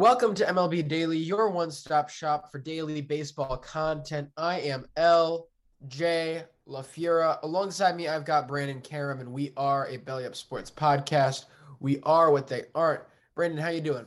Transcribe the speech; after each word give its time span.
Welcome 0.00 0.34
to 0.36 0.46
MLB 0.46 0.88
Daily, 0.88 1.18
your 1.18 1.50
one 1.50 1.70
stop 1.70 2.08
shop 2.08 2.50
for 2.50 2.58
daily 2.58 3.02
baseball 3.02 3.58
content. 3.58 4.30
I 4.34 4.60
am 4.60 4.86
LJ 4.96 6.44
LaFura. 6.66 7.38
Alongside 7.42 7.96
me, 7.96 8.08
I've 8.08 8.24
got 8.24 8.48
Brandon 8.48 8.80
Karam, 8.80 9.20
and 9.20 9.30
we 9.30 9.52
are 9.58 9.88
a 9.88 9.98
Belly 9.98 10.24
Up 10.24 10.34
Sports 10.34 10.70
podcast. 10.70 11.44
We 11.80 12.00
are 12.04 12.30
what 12.30 12.46
they 12.46 12.62
aren't. 12.74 13.02
Brandon, 13.34 13.58
how 13.58 13.68
you 13.68 13.82
doing? 13.82 14.06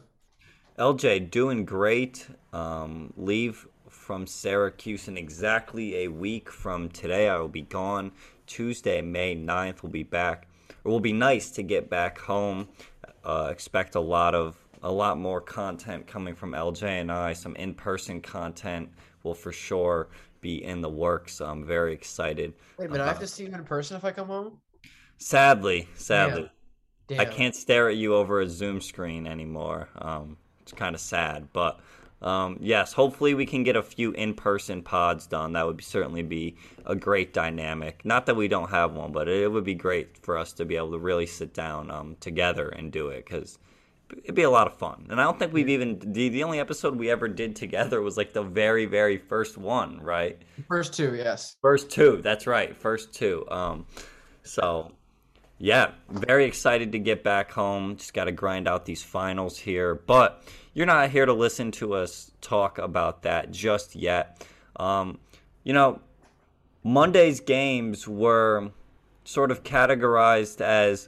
LJ, 0.80 1.30
doing 1.30 1.64
great. 1.64 2.26
Um, 2.54 3.14
leave 3.16 3.68
from 3.88 4.26
Syracuse 4.26 5.08
in 5.08 5.16
exactly 5.16 5.98
a 5.98 6.08
week 6.08 6.50
from 6.50 6.90
today. 6.90 7.30
I 7.30 7.38
will 7.38 7.50
be 7.50 7.62
gone. 7.62 8.14
Tuesday, 8.48 9.04
May 9.04 9.36
9th, 9.36 9.84
we'll 9.84 9.92
be 9.92 10.02
back. 10.02 10.48
It 10.70 10.88
will 10.88 11.00
be 11.00 11.14
nice 11.14 11.52
to 11.52 11.62
get 11.62 11.88
back 11.88 12.18
home. 12.18 12.70
Uh, 13.24 13.50
expect 13.52 13.94
a 13.94 14.00
lot 14.00 14.34
of 14.34 14.63
a 14.84 14.92
lot 14.92 15.18
more 15.18 15.42
content 15.42 16.06
coming 16.06 16.36
from 16.36 16.52
LJ 16.52 16.84
and 16.84 17.12
I. 17.12 17.34
Some 17.34 17.56
in 17.56 17.74
person 17.74 18.22
content 18.22 18.90
will 19.24 19.34
for 19.34 19.52
sure 19.52 20.10
be 20.42 20.64
in 20.64 20.82
the 20.82 20.90
works. 20.90 21.36
So 21.36 21.46
I'm 21.46 21.66
very 21.66 21.94
excited. 21.94 22.54
Wait 22.78 22.86
a 22.86 22.92
minute, 22.92 23.04
I 23.04 23.08
have 23.08 23.20
to 23.20 23.28
see 23.28 23.46
you 23.46 23.52
in 23.52 23.64
person 23.64 23.98
if 23.98 24.04
I 24.04 24.12
come 24.12 24.28
home? 24.28 24.60
Sadly, 25.18 25.88
sadly. 25.96 26.52
Damn. 27.08 27.22
I 27.22 27.26
can't 27.26 27.56
stare 27.56 27.90
at 27.90 27.96
you 27.96 28.14
over 28.16 28.42
a 28.42 28.50
Zoom 28.50 28.82
screen 28.82 29.26
anymore. 29.26 29.90
Um, 29.98 30.38
it's 30.62 30.72
kind 30.72 30.96
of 30.96 31.02
sad, 31.02 31.48
but 31.54 31.80
um, 32.22 32.58
yes, 32.62 32.94
hopefully 32.94 33.34
we 33.34 33.46
can 33.46 33.64
get 33.64 33.76
a 33.76 33.84
few 33.84 34.12
in-person 34.14 34.82
pods 34.82 35.28
done. 35.28 35.54
That 35.54 35.66
would 35.68 35.78
be, 35.78 35.84
certainly 35.84 36.24
be 36.24 36.56
a 36.86 36.96
great 36.96 37.34
dynamic. 37.34 38.06
Not 38.06 38.26
that 38.26 38.36
we 38.36 38.48
don't 38.48 38.70
have 38.70 38.94
one, 38.94 39.12
but 39.12 39.28
it 39.28 39.52
would 39.52 39.66
be 39.66 39.74
great 39.74 40.18
for 40.18 40.38
us 40.38 40.54
to 40.54 40.66
be 40.66 40.78
able 40.78 40.92
to 40.92 41.00
really 41.00 41.26
sit 41.26 41.54
down 41.54 41.92
um, 41.92 42.16
together 42.22 42.70
and 42.70 42.92
do 42.92 43.10
it 43.10 43.26
because 43.26 43.60
it'd 44.24 44.36
be 44.36 44.44
a 44.44 44.50
lot 44.50 44.68
of 44.68 44.78
fun. 44.78 45.08
And 45.10 45.20
I 45.20 45.24
don't 45.24 45.40
think 45.40 45.54
we've 45.54 45.70
even 45.70 46.00
the, 46.00 46.30
the 46.30 46.44
only 46.44 46.60
episode 46.60 46.96
we 46.96 47.10
ever 47.10 47.28
did 47.28 47.56
together 47.56 48.02
was 48.02 48.18
like 48.18 48.34
the 48.34 48.44
very 48.44 48.86
very 48.86 49.18
first 49.18 49.58
one, 49.58 50.02
right? 50.02 50.42
First 50.68 50.94
two, 50.94 51.16
yes. 51.16 51.56
First 51.62 51.90
two, 51.90 52.22
that's 52.22 52.48
right. 52.48 52.76
First 52.76 53.14
two. 53.14 53.46
Um, 53.50 53.86
so 54.44 54.92
yeah, 55.60 55.92
very 56.10 56.46
excited 56.46 56.92
to 56.92 57.00
get 57.00 57.24
back 57.24 57.52
home. 57.52 57.96
Just 57.96 58.14
got 58.14 58.26
to 58.26 58.32
grind 58.32 58.68
out 58.68 58.86
these 58.86 59.04
finals 59.04 59.58
here, 59.58 59.96
but 59.96 60.44
you're 60.74 60.86
not 60.86 61.10
here 61.10 61.26
to 61.26 61.34
listen 61.34 61.72
to 61.72 61.94
us 61.94 62.32
talk 62.42 62.78
about 62.80 63.24
that 63.24 63.52
just 63.52 63.96
yet. 63.96 64.46
Um, 64.76 65.20
you 65.64 65.74
know, 65.74 66.02
Monday's 66.84 67.40
games 67.40 68.08
were 68.08 68.72
sort 69.24 69.52
of 69.52 69.64
categorized 69.64 70.60
as 70.60 71.08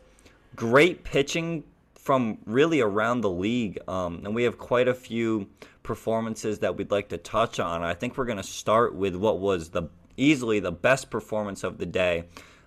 great 0.55 1.03
pitching 1.03 1.63
from 2.05 2.37
really 2.45 2.81
around 2.81 3.21
the 3.21 3.29
league. 3.29 3.79
Um, 3.87 4.21
and 4.23 4.35
we 4.35 4.43
have 4.43 4.59
quite 4.59 4.87
a 4.87 4.93
few 4.93 5.47
performances 5.81 6.59
that 6.59 6.77
we'd 6.77 6.91
like 6.91 7.09
to 7.09 7.17
touch 7.17 7.59
on. 7.59 7.81
I 7.81 7.95
think 7.95 8.15
we're 8.15 8.25
going 8.25 8.37
to 8.37 8.43
start 8.43 8.93
with 8.93 9.15
what 9.15 9.39
was 9.39 9.69
the 9.69 9.89
easily 10.15 10.59
the 10.59 10.71
best 10.71 11.09
performance 11.09 11.63
of 11.63 11.79
the 11.79 11.85
day. 11.87 12.25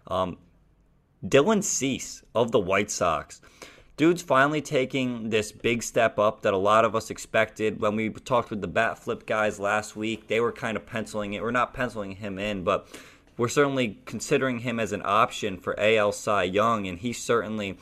Um, 0.08 0.38
Dylan 1.24 1.62
Cease 1.62 2.24
of 2.34 2.50
the 2.50 2.58
White 2.58 2.90
Sox. 2.90 3.40
Dude's 3.96 4.22
finally 4.22 4.60
taking 4.60 5.30
this 5.30 5.52
big 5.52 5.84
step 5.84 6.18
up 6.18 6.42
that 6.42 6.52
a 6.52 6.58
lot 6.58 6.84
of 6.84 6.96
us 6.96 7.08
expected. 7.08 7.80
When 7.80 7.94
we 7.94 8.10
talked 8.10 8.50
with 8.50 8.60
the 8.60 8.66
bat 8.66 8.98
flip 8.98 9.24
guys 9.24 9.60
last 9.60 9.94
week, 9.94 10.26
they 10.26 10.40
were 10.40 10.52
kind 10.52 10.76
of 10.76 10.84
penciling 10.84 11.34
it. 11.34 11.42
We're 11.42 11.52
not 11.52 11.74
penciling 11.74 12.16
him 12.16 12.40
in, 12.40 12.64
but 12.64 12.88
we're 13.36 13.46
certainly 13.46 14.00
considering 14.04 14.60
him 14.60 14.80
as 14.80 14.90
an 14.90 15.02
option 15.04 15.58
for 15.58 15.78
AL 15.78 16.10
Cy 16.10 16.42
Young, 16.42 16.88
and 16.88 16.98
he 16.98 17.12
certainly 17.12 17.78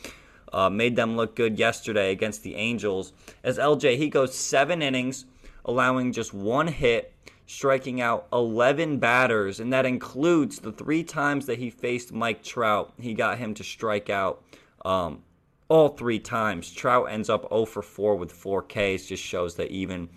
uh, 0.53 0.71
made 0.71 0.97
them 0.97 1.17
look 1.17 1.35
good 1.35 1.59
yesterday 1.59 2.13
against 2.13 2.43
the 2.43 2.55
Angels. 2.55 3.13
As 3.43 3.59
LJ, 3.59 3.97
he 3.97 4.09
goes 4.09 4.35
seven 4.35 4.83
innings, 4.83 5.25
allowing 5.65 6.13
just 6.13 6.33
one 6.33 6.69
hit, 6.69 7.13
striking 7.47 8.01
out 8.01 8.27
11 8.33 8.99
batters, 8.99 9.61
and 9.61 9.73
that 9.73 9.87
includes 9.87 10.59
the 10.59 10.73
three 10.73 11.05
times 11.05 11.47
that 11.47 11.59
he 11.59 11.71
faced 11.71 12.13
Mike 12.13 12.43
Trout. 12.43 12.93
He 13.01 13.15
got 13.15 13.39
him 13.39 13.55
to 13.55 13.65
strike 13.65 14.11
out 14.11 14.43
um, 14.85 15.23
all 15.69 15.89
three 15.89 16.19
times. 16.19 16.71
Trout 16.71 17.11
ends 17.11 17.31
up 17.31 17.49
0 17.49 17.67
for 17.67 17.83
4 17.83 18.17
with 18.17 18.33
4 18.33 18.63
Ks, 18.63 19.07
just 19.07 19.23
shows 19.23 19.57
that 19.57 19.71
even 19.71 20.09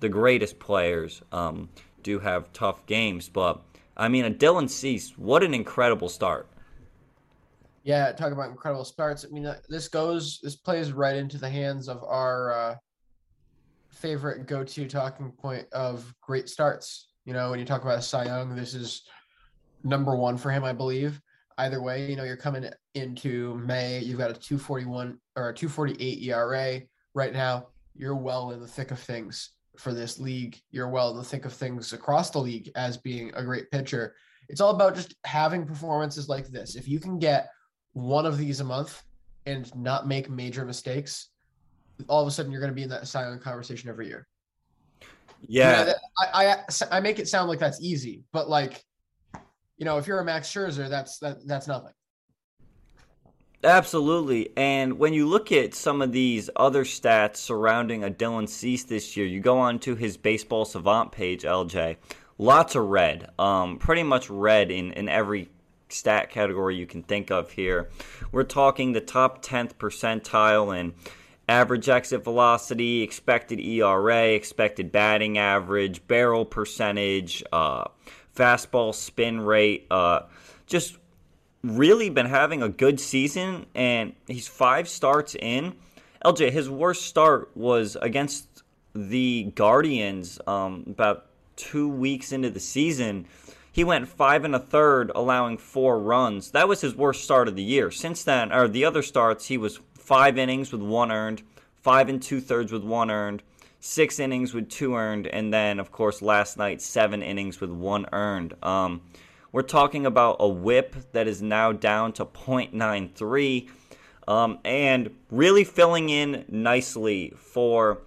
the 0.00 0.08
greatest 0.08 0.58
players 0.58 1.22
um, 1.32 1.68
do 2.02 2.18
have 2.18 2.52
tough 2.52 2.84
games. 2.86 3.28
But 3.28 3.60
I 3.96 4.08
mean, 4.08 4.24
a 4.24 4.30
Dylan 4.30 4.68
Cease, 4.68 5.16
what 5.16 5.42
an 5.42 5.54
incredible 5.54 6.08
start. 6.08 6.48
Yeah, 7.84 8.10
talk 8.12 8.32
about 8.32 8.48
incredible 8.48 8.84
starts. 8.84 9.26
I 9.26 9.32
mean, 9.32 9.44
uh, 9.44 9.58
this 9.68 9.88
goes, 9.88 10.40
this 10.42 10.56
plays 10.56 10.90
right 10.92 11.16
into 11.16 11.36
the 11.36 11.50
hands 11.50 11.86
of 11.86 12.02
our 12.02 12.52
uh, 12.52 12.76
favorite 13.90 14.46
go-to 14.46 14.88
talking 14.88 15.30
point 15.32 15.66
of 15.70 16.12
great 16.22 16.48
starts. 16.48 17.08
You 17.26 17.34
know, 17.34 17.50
when 17.50 17.58
you 17.58 17.66
talk 17.66 17.82
about 17.82 18.02
Cy 18.02 18.24
Young, 18.24 18.56
this 18.56 18.72
is 18.72 19.02
number 19.82 20.16
one 20.16 20.38
for 20.38 20.50
him, 20.50 20.64
I 20.64 20.72
believe. 20.72 21.20
Either 21.58 21.82
way, 21.82 22.08
you 22.08 22.16
know, 22.16 22.24
you're 22.24 22.38
coming 22.38 22.68
into 22.94 23.54
May, 23.56 23.98
you've 24.00 24.18
got 24.18 24.30
a 24.30 24.34
241 24.34 25.18
or 25.36 25.50
a 25.50 25.54
248 25.54 26.22
ERA 26.22 26.80
right 27.12 27.32
now. 27.34 27.68
you're 27.94 28.16
well 28.16 28.50
in 28.50 28.60
the 28.60 28.66
thick 28.66 28.92
of 28.92 28.98
things 28.98 29.50
for 29.78 29.92
this 29.92 30.18
league. 30.18 30.58
You're 30.70 30.88
well 30.88 31.10
in 31.10 31.18
the 31.18 31.22
thick 31.22 31.44
of 31.44 31.52
things 31.52 31.92
across 31.92 32.30
the 32.30 32.38
league 32.38 32.70
as 32.76 32.96
being 32.96 33.30
a 33.34 33.44
great 33.44 33.70
pitcher. 33.70 34.16
It's 34.48 34.60
all 34.60 34.74
about 34.74 34.94
just 34.94 35.14
having 35.24 35.66
performances 35.66 36.28
like 36.28 36.48
this. 36.48 36.76
If 36.76 36.88
you 36.88 36.98
can 36.98 37.18
get 37.18 37.50
one 37.94 38.26
of 38.26 38.36
these 38.36 38.60
a 38.60 38.64
month 38.64 39.02
and 39.46 39.74
not 39.74 40.06
make 40.06 40.28
major 40.28 40.64
mistakes, 40.64 41.30
all 42.08 42.20
of 42.20 42.28
a 42.28 42.30
sudden 42.30 42.52
you're 42.52 42.60
going 42.60 42.70
to 42.70 42.74
be 42.74 42.82
in 42.82 42.88
that 42.90 43.08
Cy 43.08 43.22
Young 43.22 43.38
conversation 43.38 43.88
every 43.88 44.06
year. 44.06 44.26
Yeah, 45.46 45.92
I, 46.18 46.46
I 46.46 46.56
I 46.90 47.00
make 47.00 47.18
it 47.18 47.28
sound 47.28 47.50
like 47.50 47.58
that's 47.58 47.80
easy, 47.82 48.24
but 48.32 48.48
like, 48.48 48.82
you 49.76 49.84
know, 49.84 49.98
if 49.98 50.06
you're 50.06 50.18
a 50.18 50.24
Max 50.24 50.50
Scherzer, 50.50 50.88
that's 50.88 51.18
that 51.18 51.46
that's 51.46 51.68
nothing. 51.68 51.92
Absolutely. 53.64 54.50
And 54.56 54.98
when 54.98 55.14
you 55.14 55.26
look 55.26 55.50
at 55.50 55.74
some 55.74 56.02
of 56.02 56.12
these 56.12 56.50
other 56.56 56.84
stats 56.84 57.36
surrounding 57.36 58.04
a 58.04 58.10
Dylan 58.10 58.48
Cease 58.48 58.84
this 58.84 59.16
year, 59.16 59.26
you 59.26 59.40
go 59.40 59.58
on 59.58 59.78
to 59.80 59.94
his 59.94 60.16
baseball 60.18 60.66
savant 60.66 61.12
page, 61.12 61.44
LJ. 61.44 61.96
Lots 62.36 62.74
of 62.74 62.84
red. 62.84 63.30
Um, 63.38 63.78
pretty 63.78 64.02
much 64.02 64.28
red 64.28 64.70
in, 64.70 64.92
in 64.92 65.08
every 65.08 65.48
stat 65.94 66.30
category 66.30 66.76
you 66.76 66.86
can 66.86 67.02
think 67.02 67.30
of 67.30 67.52
here. 67.52 67.88
We're 68.32 68.44
talking 68.44 68.92
the 68.92 69.00
top 69.00 69.44
10th 69.44 69.74
percentile 69.74 70.78
in 70.78 70.94
average 71.48 71.88
exit 71.88 72.24
velocity, 72.24 73.02
expected 73.02 73.60
ERA, 73.60 74.28
expected 74.28 74.90
batting 74.90 75.38
average, 75.38 76.06
barrel 76.06 76.44
percentage, 76.44 77.42
uh, 77.52 77.84
fastball 78.34 78.94
spin 78.94 79.40
rate, 79.40 79.86
uh, 79.90 80.20
just 80.66 80.98
really 81.62 82.10
been 82.10 82.26
having 82.26 82.62
a 82.62 82.68
good 82.68 83.00
season, 83.00 83.66
and 83.74 84.14
he's 84.26 84.48
five 84.48 84.88
starts 84.88 85.34
in. 85.34 85.74
LJ, 86.24 86.50
his 86.50 86.70
worst 86.70 87.02
start 87.02 87.50
was 87.54 87.96
against 88.00 88.62
the 88.94 89.52
Guardians 89.54 90.38
um, 90.46 90.84
about 90.86 91.26
two 91.56 91.88
weeks 91.88 92.32
into 92.32 92.50
the 92.50 92.60
season. 92.60 93.26
He 93.74 93.82
went 93.82 94.06
five 94.06 94.44
and 94.44 94.54
a 94.54 94.60
third, 94.60 95.10
allowing 95.16 95.58
four 95.58 95.98
runs. 95.98 96.52
That 96.52 96.68
was 96.68 96.80
his 96.80 96.94
worst 96.94 97.24
start 97.24 97.48
of 97.48 97.56
the 97.56 97.62
year. 97.64 97.90
Since 97.90 98.22
then, 98.22 98.52
or 98.52 98.68
the 98.68 98.84
other 98.84 99.02
starts, 99.02 99.46
he 99.46 99.58
was 99.58 99.80
five 99.94 100.38
innings 100.38 100.70
with 100.70 100.80
one 100.80 101.10
earned, 101.10 101.42
five 101.82 102.08
and 102.08 102.22
two 102.22 102.40
thirds 102.40 102.70
with 102.70 102.84
one 102.84 103.10
earned, 103.10 103.42
six 103.80 104.20
innings 104.20 104.54
with 104.54 104.70
two 104.70 104.94
earned, 104.94 105.26
and 105.26 105.52
then, 105.52 105.80
of 105.80 105.90
course, 105.90 106.22
last 106.22 106.56
night, 106.56 106.80
seven 106.80 107.20
innings 107.20 107.60
with 107.60 107.70
one 107.70 108.06
earned. 108.12 108.54
Um, 108.62 109.00
we're 109.50 109.62
talking 109.62 110.06
about 110.06 110.36
a 110.38 110.48
whip 110.48 110.94
that 111.10 111.26
is 111.26 111.42
now 111.42 111.72
down 111.72 112.12
to 112.12 112.24
0.93 112.24 113.68
um, 114.28 114.60
and 114.64 115.10
really 115.32 115.64
filling 115.64 116.10
in 116.10 116.44
nicely 116.46 117.32
for, 117.36 118.02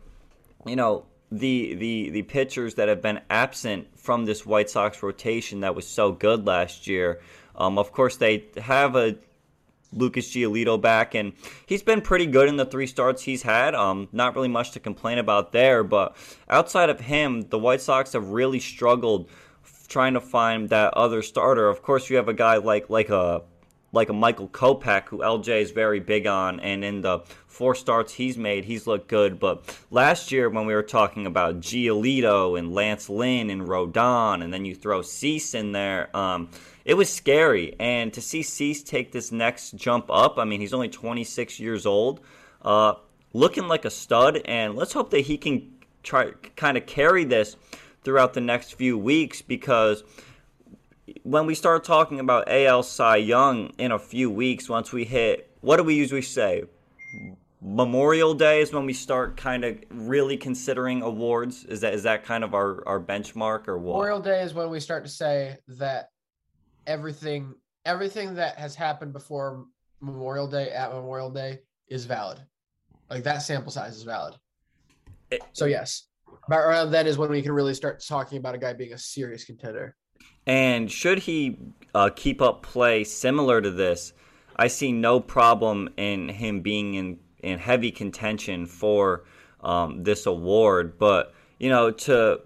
you 0.65 0.77
know, 0.77 1.03
the, 1.31 1.75
the, 1.75 2.09
the 2.11 2.21
pitchers 2.23 2.75
that 2.75 2.87
have 2.87 3.01
been 3.01 3.21
absent 3.29 3.87
from 3.99 4.25
this 4.25 4.45
White 4.45 4.69
Sox 4.69 5.03
rotation 5.03 5.61
that 5.61 5.75
was 5.75 5.87
so 5.87 6.11
good 6.11 6.45
last 6.47 6.87
year. 6.87 7.19
Um, 7.55 7.77
of 7.77 7.91
course, 7.91 8.17
they 8.17 8.45
have 8.57 8.95
a 8.95 9.17
Lucas 9.93 10.29
Giolito 10.29 10.79
back, 10.79 11.15
and 11.15 11.33
he's 11.65 11.83
been 11.83 12.01
pretty 12.01 12.25
good 12.25 12.49
in 12.49 12.57
the 12.57 12.65
three 12.65 12.87
starts 12.87 13.23
he's 13.23 13.43
had. 13.43 13.73
Um, 13.73 14.09
not 14.11 14.35
really 14.35 14.47
much 14.47 14.71
to 14.71 14.79
complain 14.79 15.17
about 15.17 15.51
there, 15.51 15.83
but 15.83 16.15
outside 16.49 16.89
of 16.89 16.99
him, 16.99 17.41
the 17.49 17.59
White 17.59 17.81
Sox 17.81 18.13
have 18.13 18.29
really 18.29 18.59
struggled 18.59 19.29
trying 19.87 20.13
to 20.13 20.21
find 20.21 20.69
that 20.69 20.93
other 20.93 21.21
starter. 21.21 21.69
Of 21.69 21.81
course, 21.81 22.09
you 22.09 22.17
have 22.17 22.27
a 22.27 22.33
guy 22.33 22.57
like 22.57 22.89
like 22.89 23.09
a 23.09 23.43
like 23.97 24.09
a 24.09 24.13
Michael 24.13 24.47
Kopech, 24.47 25.09
who 25.09 25.17
LJ 25.17 25.61
is 25.61 25.71
very 25.71 25.99
big 25.99 26.27
on, 26.27 26.59
and 26.61 26.85
in 26.85 27.01
the 27.01 27.19
four 27.47 27.75
starts 27.75 28.13
he's 28.13 28.37
made, 28.37 28.63
he's 28.63 28.87
looked 28.87 29.07
good. 29.07 29.39
But 29.39 29.77
last 29.91 30.31
year, 30.31 30.49
when 30.49 30.65
we 30.65 30.73
were 30.73 30.83
talking 30.83 31.25
about 31.25 31.59
Giolito 31.59 32.57
and 32.57 32.73
Lance 32.73 33.09
Lynn 33.09 33.49
and 33.49 33.63
Rodon, 33.63 34.43
and 34.43 34.53
then 34.53 34.63
you 34.63 34.75
throw 34.75 35.01
Cease 35.01 35.53
in 35.53 35.71
there, 35.71 36.15
um, 36.15 36.49
it 36.85 36.93
was 36.93 37.11
scary. 37.11 37.75
And 37.79 38.13
to 38.13 38.21
see 38.21 38.43
Cease 38.43 38.83
take 38.83 39.11
this 39.11 39.31
next 39.31 39.75
jump 39.75 40.05
up, 40.09 40.37
I 40.37 40.45
mean, 40.45 40.61
he's 40.61 40.73
only 40.73 40.89
26 40.89 41.59
years 41.59 41.85
old, 41.85 42.21
uh, 42.61 42.93
looking 43.33 43.67
like 43.67 43.83
a 43.83 43.89
stud, 43.89 44.37
and 44.45 44.75
let's 44.75 44.93
hope 44.93 45.09
that 45.09 45.21
he 45.21 45.37
can 45.37 45.73
try 46.03 46.31
kind 46.55 46.77
of 46.77 46.85
carry 46.85 47.25
this 47.25 47.57
throughout 48.03 48.33
the 48.33 48.41
next 48.41 48.75
few 48.75 48.97
weeks 48.97 49.41
because 49.41 50.03
when 51.23 51.45
we 51.45 51.55
start 51.55 51.83
talking 51.83 52.19
about 52.19 52.49
AL 52.49 52.83
Cy 52.83 53.17
Young 53.17 53.71
in 53.77 53.91
a 53.91 53.99
few 53.99 54.29
weeks, 54.29 54.69
once 54.69 54.91
we 54.91 55.05
hit, 55.05 55.51
what 55.61 55.77
do 55.77 55.83
we 55.83 55.95
usually 55.95 56.21
say? 56.21 56.63
Memorial 57.61 58.33
Day 58.33 58.61
is 58.61 58.71
when 58.71 58.85
we 58.85 58.93
start 58.93 59.35
kind 59.35 59.65
of 59.65 59.77
really 59.89 60.37
considering 60.37 61.01
awards. 61.01 61.65
Is 61.65 61.81
that 61.81 61.93
is 61.93 62.03
that 62.03 62.23
kind 62.23 62.43
of 62.43 62.53
our, 62.53 62.87
our 62.87 62.99
benchmark 62.99 63.67
or 63.67 63.77
what? 63.77 63.93
Memorial 63.93 64.19
Day 64.19 64.41
is 64.41 64.53
when 64.53 64.69
we 64.69 64.79
start 64.79 65.03
to 65.05 65.09
say 65.09 65.57
that 65.67 66.09
everything 66.85 67.53
everything 67.85 68.35
that 68.35 68.57
has 68.57 68.75
happened 68.75 69.13
before 69.13 69.65
Memorial 70.01 70.47
Day 70.47 70.69
at 70.69 70.93
Memorial 70.93 71.31
Day 71.31 71.59
is 71.87 72.05
valid. 72.05 72.39
Like 73.09 73.23
that 73.23 73.39
sample 73.39 73.71
size 73.71 73.95
is 73.95 74.03
valid. 74.03 74.35
So 75.53 75.65
yes, 75.65 76.07
about 76.45 76.59
around 76.59 76.91
then 76.91 77.07
is 77.07 77.17
when 77.17 77.29
we 77.29 77.41
can 77.41 77.53
really 77.53 77.73
start 77.73 78.03
talking 78.07 78.37
about 78.37 78.55
a 78.55 78.57
guy 78.57 78.73
being 78.73 78.93
a 78.93 78.97
serious 78.97 79.45
contender. 79.45 79.95
And 80.45 80.91
should 80.91 81.19
he 81.19 81.57
uh, 81.93 82.09
keep 82.15 82.41
up 82.41 82.63
play 82.63 83.03
similar 83.03 83.61
to 83.61 83.71
this, 83.71 84.13
I 84.55 84.67
see 84.67 84.91
no 84.91 85.19
problem 85.19 85.89
in 85.97 86.29
him 86.29 86.61
being 86.61 86.95
in, 86.95 87.19
in 87.39 87.59
heavy 87.59 87.91
contention 87.91 88.65
for 88.65 89.23
um, 89.61 90.03
this 90.03 90.25
award. 90.25 90.97
But, 90.97 91.33
you 91.59 91.69
know, 91.69 91.91
to, 91.91 92.41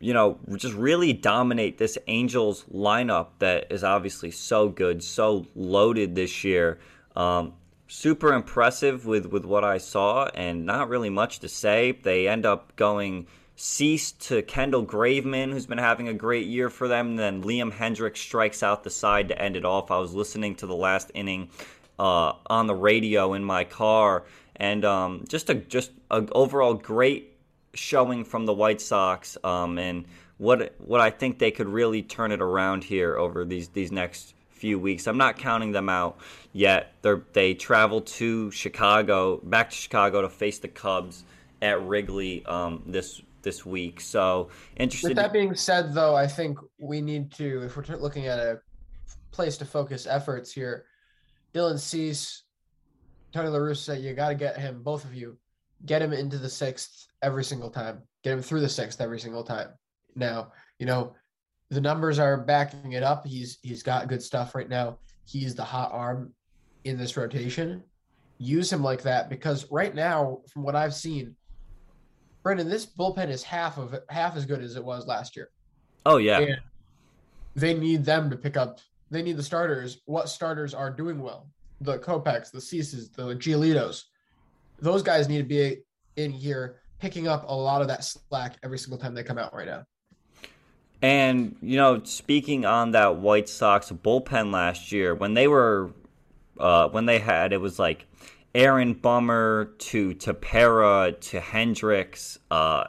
you 0.00 0.12
know, 0.12 0.38
just 0.56 0.74
really 0.74 1.12
dominate 1.12 1.78
this 1.78 1.98
Angels 2.06 2.64
lineup 2.72 3.28
that 3.38 3.70
is 3.70 3.84
obviously 3.84 4.30
so 4.30 4.68
good, 4.68 5.02
so 5.02 5.46
loaded 5.54 6.14
this 6.14 6.42
year. 6.42 6.78
Um, 7.14 7.54
super 7.88 8.32
impressive 8.32 9.06
with, 9.06 9.26
with 9.26 9.44
what 9.44 9.62
I 9.62 9.78
saw, 9.78 10.26
and 10.34 10.66
not 10.66 10.88
really 10.88 11.10
much 11.10 11.38
to 11.40 11.48
say. 11.48 11.92
They 11.92 12.28
end 12.28 12.44
up 12.44 12.74
going 12.76 13.26
Cease 13.56 14.12
to 14.12 14.42
Kendall 14.42 14.84
Graveman, 14.84 15.50
who's 15.50 15.66
been 15.66 15.78
having 15.78 16.08
a 16.08 16.14
great 16.14 16.46
year 16.46 16.68
for 16.68 16.88
them. 16.88 17.16
Then 17.16 17.42
Liam 17.42 17.72
Hendriks 17.72 18.18
strikes 18.18 18.62
out 18.62 18.84
the 18.84 18.90
side 18.90 19.28
to 19.28 19.40
end 19.40 19.56
it 19.56 19.64
off. 19.64 19.90
I 19.90 19.98
was 19.98 20.14
listening 20.14 20.54
to 20.56 20.66
the 20.66 20.76
last 20.76 21.10
inning 21.14 21.48
uh, 21.98 22.34
on 22.46 22.66
the 22.66 22.74
radio 22.74 23.32
in 23.32 23.42
my 23.42 23.64
car, 23.64 24.24
and 24.56 24.84
um, 24.84 25.24
just 25.26 25.48
a 25.48 25.54
just 25.54 25.90
an 26.10 26.28
overall 26.32 26.74
great 26.74 27.34
showing 27.72 28.24
from 28.24 28.44
the 28.44 28.52
White 28.52 28.82
Sox. 28.82 29.38
Um, 29.42 29.78
and 29.78 30.04
what 30.36 30.74
what 30.78 31.00
I 31.00 31.08
think 31.08 31.38
they 31.38 31.50
could 31.50 31.68
really 31.68 32.02
turn 32.02 32.32
it 32.32 32.42
around 32.42 32.84
here 32.84 33.16
over 33.16 33.44
these 33.46 33.68
these 33.68 33.90
next 33.90 34.34
few 34.50 34.78
weeks. 34.78 35.06
I'm 35.06 35.18
not 35.18 35.38
counting 35.38 35.72
them 35.72 35.88
out 35.88 36.18
yet. 36.52 36.92
They 37.00 37.14
they 37.32 37.54
travel 37.54 38.02
to 38.02 38.50
Chicago, 38.50 39.38
back 39.38 39.70
to 39.70 39.76
Chicago 39.76 40.20
to 40.22 40.28
face 40.28 40.58
the 40.58 40.68
Cubs 40.68 41.24
at 41.62 41.80
Wrigley 41.82 42.44
um, 42.44 42.82
this 42.86 43.22
this 43.46 43.64
week. 43.64 44.00
So 44.00 44.50
interested. 44.76 45.10
With 45.10 45.16
that 45.18 45.32
being 45.32 45.54
said, 45.54 45.94
though, 45.94 46.16
I 46.16 46.26
think 46.26 46.58
we 46.78 47.00
need 47.00 47.30
to, 47.34 47.62
if 47.62 47.76
we're 47.76 47.96
looking 47.96 48.26
at 48.26 48.40
a 48.40 48.58
place 49.30 49.56
to 49.58 49.64
focus 49.64 50.04
efforts 50.04 50.52
here, 50.52 50.86
Dylan 51.54 51.78
Cease, 51.78 52.42
Tony 53.32 53.48
La 53.48 53.58
Russa, 53.58 54.02
you 54.02 54.14
got 54.14 54.30
to 54.30 54.34
get 54.34 54.58
him, 54.58 54.82
both 54.82 55.04
of 55.04 55.14
you, 55.14 55.38
get 55.86 56.02
him 56.02 56.12
into 56.12 56.38
the 56.38 56.48
sixth 56.48 57.06
every 57.22 57.44
single 57.44 57.70
time. 57.70 58.02
Get 58.24 58.32
him 58.32 58.42
through 58.42 58.62
the 58.62 58.68
sixth 58.68 59.00
every 59.00 59.20
single 59.20 59.44
time. 59.44 59.68
Now, 60.16 60.50
you 60.80 60.86
know, 60.86 61.14
the 61.70 61.80
numbers 61.80 62.18
are 62.18 62.36
backing 62.36 62.92
it 62.92 63.04
up. 63.04 63.24
He's 63.24 63.58
he's 63.62 63.82
got 63.82 64.08
good 64.08 64.22
stuff 64.22 64.56
right 64.56 64.68
now. 64.68 64.98
He's 65.24 65.54
the 65.54 65.64
hot 65.64 65.92
arm 65.92 66.32
in 66.84 66.98
this 66.98 67.16
rotation. 67.16 67.84
Use 68.38 68.72
him 68.72 68.82
like 68.82 69.02
that 69.02 69.30
because 69.30 69.70
right 69.70 69.94
now, 69.94 70.40
from 70.52 70.64
what 70.64 70.74
I've 70.74 70.94
seen, 70.94 71.36
Brandon, 72.46 72.68
this 72.68 72.86
bullpen 72.86 73.28
is 73.28 73.42
half 73.42 73.76
of 73.76 73.98
half 74.08 74.36
as 74.36 74.46
good 74.46 74.62
as 74.62 74.76
it 74.76 74.84
was 74.84 75.08
last 75.08 75.34
year. 75.34 75.50
Oh 76.06 76.18
yeah. 76.18 76.38
And 76.38 76.60
they 77.56 77.74
need 77.74 78.04
them 78.04 78.30
to 78.30 78.36
pick 78.36 78.56
up. 78.56 78.78
They 79.10 79.20
need 79.20 79.36
the 79.36 79.42
starters. 79.42 80.02
What 80.04 80.28
starters 80.28 80.72
are 80.72 80.88
doing 80.88 81.20
well? 81.20 81.48
The 81.80 81.98
Kopechs, 81.98 82.52
the 82.52 82.60
Ceases, 82.60 83.10
the 83.10 83.34
Giolitos. 83.34 84.04
Those 84.78 85.02
guys 85.02 85.28
need 85.28 85.38
to 85.38 85.42
be 85.42 85.78
in 86.14 86.30
here 86.30 86.76
picking 87.00 87.26
up 87.26 87.46
a 87.48 87.52
lot 87.52 87.82
of 87.82 87.88
that 87.88 88.04
slack 88.04 88.58
every 88.62 88.78
single 88.78 88.96
time 88.96 89.12
they 89.12 89.24
come 89.24 89.38
out 89.38 89.52
right 89.52 89.66
now. 89.66 89.84
And 91.02 91.56
you 91.60 91.76
know, 91.76 92.04
speaking 92.04 92.64
on 92.64 92.92
that 92.92 93.16
White 93.16 93.48
Sox 93.48 93.90
bullpen 93.90 94.52
last 94.52 94.92
year, 94.92 95.16
when 95.16 95.34
they 95.34 95.48
were, 95.48 95.90
uh, 96.60 96.90
when 96.90 97.06
they 97.06 97.18
had 97.18 97.52
it 97.52 97.60
was 97.60 97.80
like 97.80 98.06
Aaron 98.56 98.94
Bummer 98.94 99.74
to 99.76 100.14
Tepera 100.14 101.20
to 101.20 101.40
Hendriks. 101.40 102.38
Uh, 102.50 102.84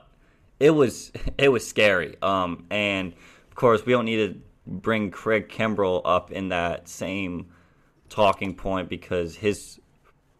it 0.62 0.72
was 0.72 1.12
it 1.38 1.50
was 1.50 1.68
scary. 1.68 2.16
Um, 2.22 2.66
and 2.72 3.14
of 3.50 3.56
course, 3.56 3.86
we 3.86 3.92
don't 3.92 4.06
need 4.06 4.28
to 4.28 4.42
bring 4.66 5.12
Craig 5.12 5.50
Kimbrel 5.50 6.02
up 6.06 6.32
in 6.32 6.50
that 6.50 6.88
same 6.88 7.48
talking 8.08 8.56
point 8.56 8.88
because 8.88 9.36
his 9.36 9.80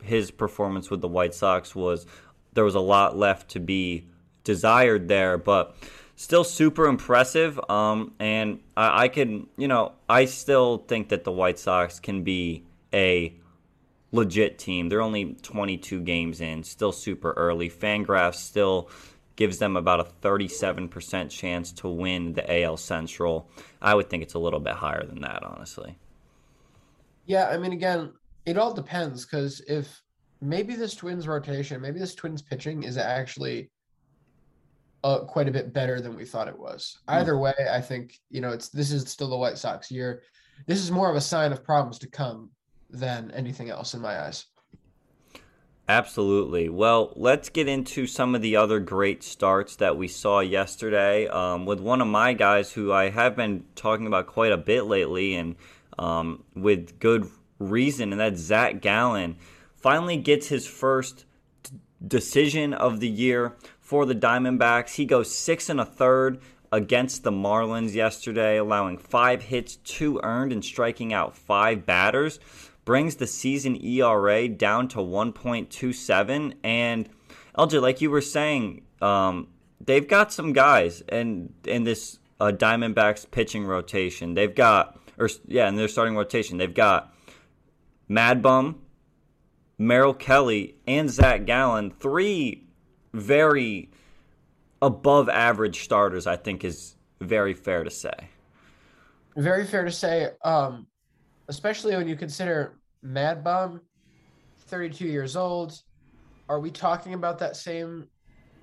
his 0.02 0.32
performance 0.32 0.90
with 0.90 1.02
the 1.02 1.10
White 1.10 1.36
Sox 1.36 1.76
was 1.76 2.06
there 2.54 2.64
was 2.64 2.76
a 2.76 2.80
lot 2.80 3.18
left 3.18 3.50
to 3.50 3.60
be 3.60 4.08
desired 4.46 5.10
there, 5.10 5.38
but 5.38 5.76
still 6.16 6.46
super 6.46 6.86
impressive. 6.88 7.60
Um, 7.70 8.14
and 8.18 8.62
I, 8.78 9.04
I 9.04 9.08
can, 9.10 9.48
you 9.58 9.68
know, 9.68 9.92
I 10.08 10.24
still 10.24 10.78
think 10.88 11.10
that 11.10 11.26
the 11.26 11.34
White 11.34 11.60
Sox 11.60 12.00
can 12.00 12.24
be 12.24 12.64
a 12.94 13.36
legit 14.12 14.58
team. 14.58 14.90
They're 14.90 15.02
only 15.02 15.36
22 15.42 16.02
games 16.02 16.42
in, 16.42 16.64
still 16.64 16.92
super 16.92 17.34
early. 17.34 17.70
Fangraphs 17.70 18.36
still 18.36 18.90
gives 19.36 19.60
them 19.60 19.78
about 19.78 20.00
a 20.00 20.04
37% 20.04 21.30
chance 21.30 21.72
to 21.72 21.88
win 21.88 22.34
the 22.34 22.64
AL 22.64 22.78
Central. 22.78 23.50
I 23.82 23.94
would 23.94 24.10
think 24.10 24.24
it's 24.24 24.34
a 24.34 24.40
little 24.40 24.60
bit 24.60 24.74
higher 24.74 25.06
than 25.06 25.22
that, 25.22 25.44
honestly. 25.44 25.98
Yeah, 27.26 27.48
I 27.48 27.58
mean, 27.58 27.74
again, 27.74 28.14
it 28.46 28.58
all 28.58 28.74
depends 28.74 29.26
because 29.26 29.62
if 29.68 30.02
maybe 30.42 30.76
this 30.76 30.96
Twins 30.96 31.28
rotation, 31.28 31.82
maybe 31.82 32.00
this 32.00 32.16
Twins 32.16 32.42
pitching 32.42 32.84
is 32.84 32.98
actually 32.98 33.70
uh, 35.04 35.20
quite 35.20 35.48
a 35.48 35.52
bit 35.52 35.74
better 35.74 36.02
than 36.02 36.16
we 36.16 36.26
thought 36.26 36.48
it 36.48 36.58
was. 36.58 36.98
Hmm. 37.08 37.16
Either 37.16 37.38
way, 37.38 37.54
I 37.72 37.82
think 37.82 38.18
you 38.30 38.42
know 38.42 38.52
it's 38.52 38.70
this 38.70 38.92
is 38.92 39.10
still 39.10 39.30
the 39.30 39.38
White 39.38 39.58
Sox 39.58 39.92
year. 39.92 40.24
This 40.66 40.80
is 40.80 40.90
more 40.90 41.10
of 41.10 41.16
a 41.16 41.22
sign 41.22 41.52
of 41.52 41.64
problems 41.64 42.00
to 42.00 42.10
come 42.10 42.50
than 42.90 43.32
anything 43.32 43.70
else 43.70 43.94
in 43.94 44.02
my 44.02 44.22
eyes. 44.22 44.46
Absolutely. 45.90 46.68
Well, 46.68 47.14
let's 47.16 47.48
get 47.48 47.70
into 47.70 48.08
some 48.08 48.36
of 48.36 48.42
the 48.42 48.58
other 48.58 48.80
great 48.82 49.24
starts 49.24 49.78
that 49.78 49.96
we 49.96 50.10
saw 50.10 50.42
yesterday 50.42 51.28
um, 51.28 51.66
with 51.66 51.80
one 51.80 52.02
of 52.02 52.08
my 52.08 52.34
guys 52.34 52.74
who 52.74 52.92
I 52.92 53.10
have 53.10 53.38
been 53.38 53.64
talking 53.74 54.06
about 54.06 54.28
quite 54.28 54.52
a 54.52 54.58
bit 54.58 54.84
lately 54.84 55.36
and 55.36 55.56
um, 55.98 56.44
with 56.56 57.00
good 57.00 57.30
reason, 57.58 58.12
and 58.12 58.20
that's 58.20 58.42
Zac 58.42 58.82
Gallen. 58.82 59.38
Finally 59.78 60.18
gets 60.18 60.48
his 60.48 60.68
first 60.68 61.24
decision 62.06 62.74
of 62.74 63.00
the 63.00 63.08
year 63.08 63.56
for 63.80 64.06
the 64.06 64.14
Diamondbacks. 64.16 64.96
He 64.96 65.06
goes 65.06 65.34
six 65.34 65.70
and 65.70 65.80
a 65.80 65.86
third 65.86 66.42
against 66.70 67.24
the 67.24 67.32
Marlins 67.32 67.94
yesterday, 67.94 68.58
allowing 68.58 68.98
five 68.98 69.44
hits, 69.44 69.78
two 69.78 70.20
earned, 70.22 70.52
and 70.52 70.66
striking 70.66 71.14
out 71.14 71.38
five 71.38 71.86
batters 71.86 72.40
brings 72.88 73.18
the 73.18 73.28
season 73.28 73.76
ERA 73.84 74.48
down 74.48 74.88
to 74.88 75.00
1.27. 75.00 76.54
And 76.64 77.10
LJ, 77.58 77.82
like 77.82 78.00
you 78.00 78.10
were 78.10 78.22
saying, 78.22 78.82
um, 79.02 79.50
they've 79.86 80.08
got 80.08 80.32
some 80.32 80.54
guys 80.54 81.04
in 81.12 81.54
in 81.66 81.84
this 81.84 82.18
uh, 82.40 82.54
Diamondbacks 82.56 83.30
pitching 83.30 83.66
rotation. 83.66 84.36
They've 84.36 84.56
got, 84.56 84.98
or 85.18 85.30
yeah, 85.48 85.68
in 85.68 85.76
their 85.76 85.90
starting 85.90 86.16
rotation, 86.16 86.58
they've 86.58 86.74
got 86.74 87.14
Mad 88.08 88.42
Bum, 88.42 88.80
Merrill 89.78 90.14
Kelly, 90.14 90.78
and 90.88 91.10
Zac 91.10 91.46
Gallen. 91.46 91.92
Three 91.92 92.64
very 93.14 93.92
above 94.82 95.28
average 95.28 95.84
starters, 95.84 96.26
I 96.26 96.38
think, 96.38 96.64
is 96.64 96.96
very 97.20 97.54
fair 97.54 97.84
to 97.84 97.92
say. 97.92 98.30
Very 99.36 99.66
fair 99.68 99.84
to 99.84 99.92
say. 99.92 100.30
Um, 100.46 100.88
especially 101.48 101.96
when 101.96 102.08
you 102.08 102.16
consider 102.16 102.77
Mad 103.02 103.44
Bum, 103.44 103.82
32 104.68 105.06
years 105.06 105.36
old. 105.36 105.80
Are 106.50 106.60
we 106.60 106.72
talking 106.72 107.14
about 107.14 107.40
that 107.40 107.56
same 107.56 108.08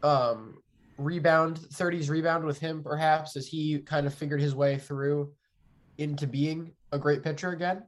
um, 0.03 0.59
rebound, 0.99 1.59
30s 1.59 2.09
rebound 2.09 2.45
with 2.45 2.59
him, 2.59 2.83
perhaps, 2.83 3.37
as 3.37 3.47
he 3.47 3.79
kind 3.81 4.07
of 4.07 4.15
figured 4.15 4.41
his 4.41 4.55
way 4.55 4.79
through 4.79 5.33
into 5.99 6.27
being 6.27 6.73
a 6.93 6.99
great 6.99 7.23
pitcher 7.23 7.51
again? 7.51 7.83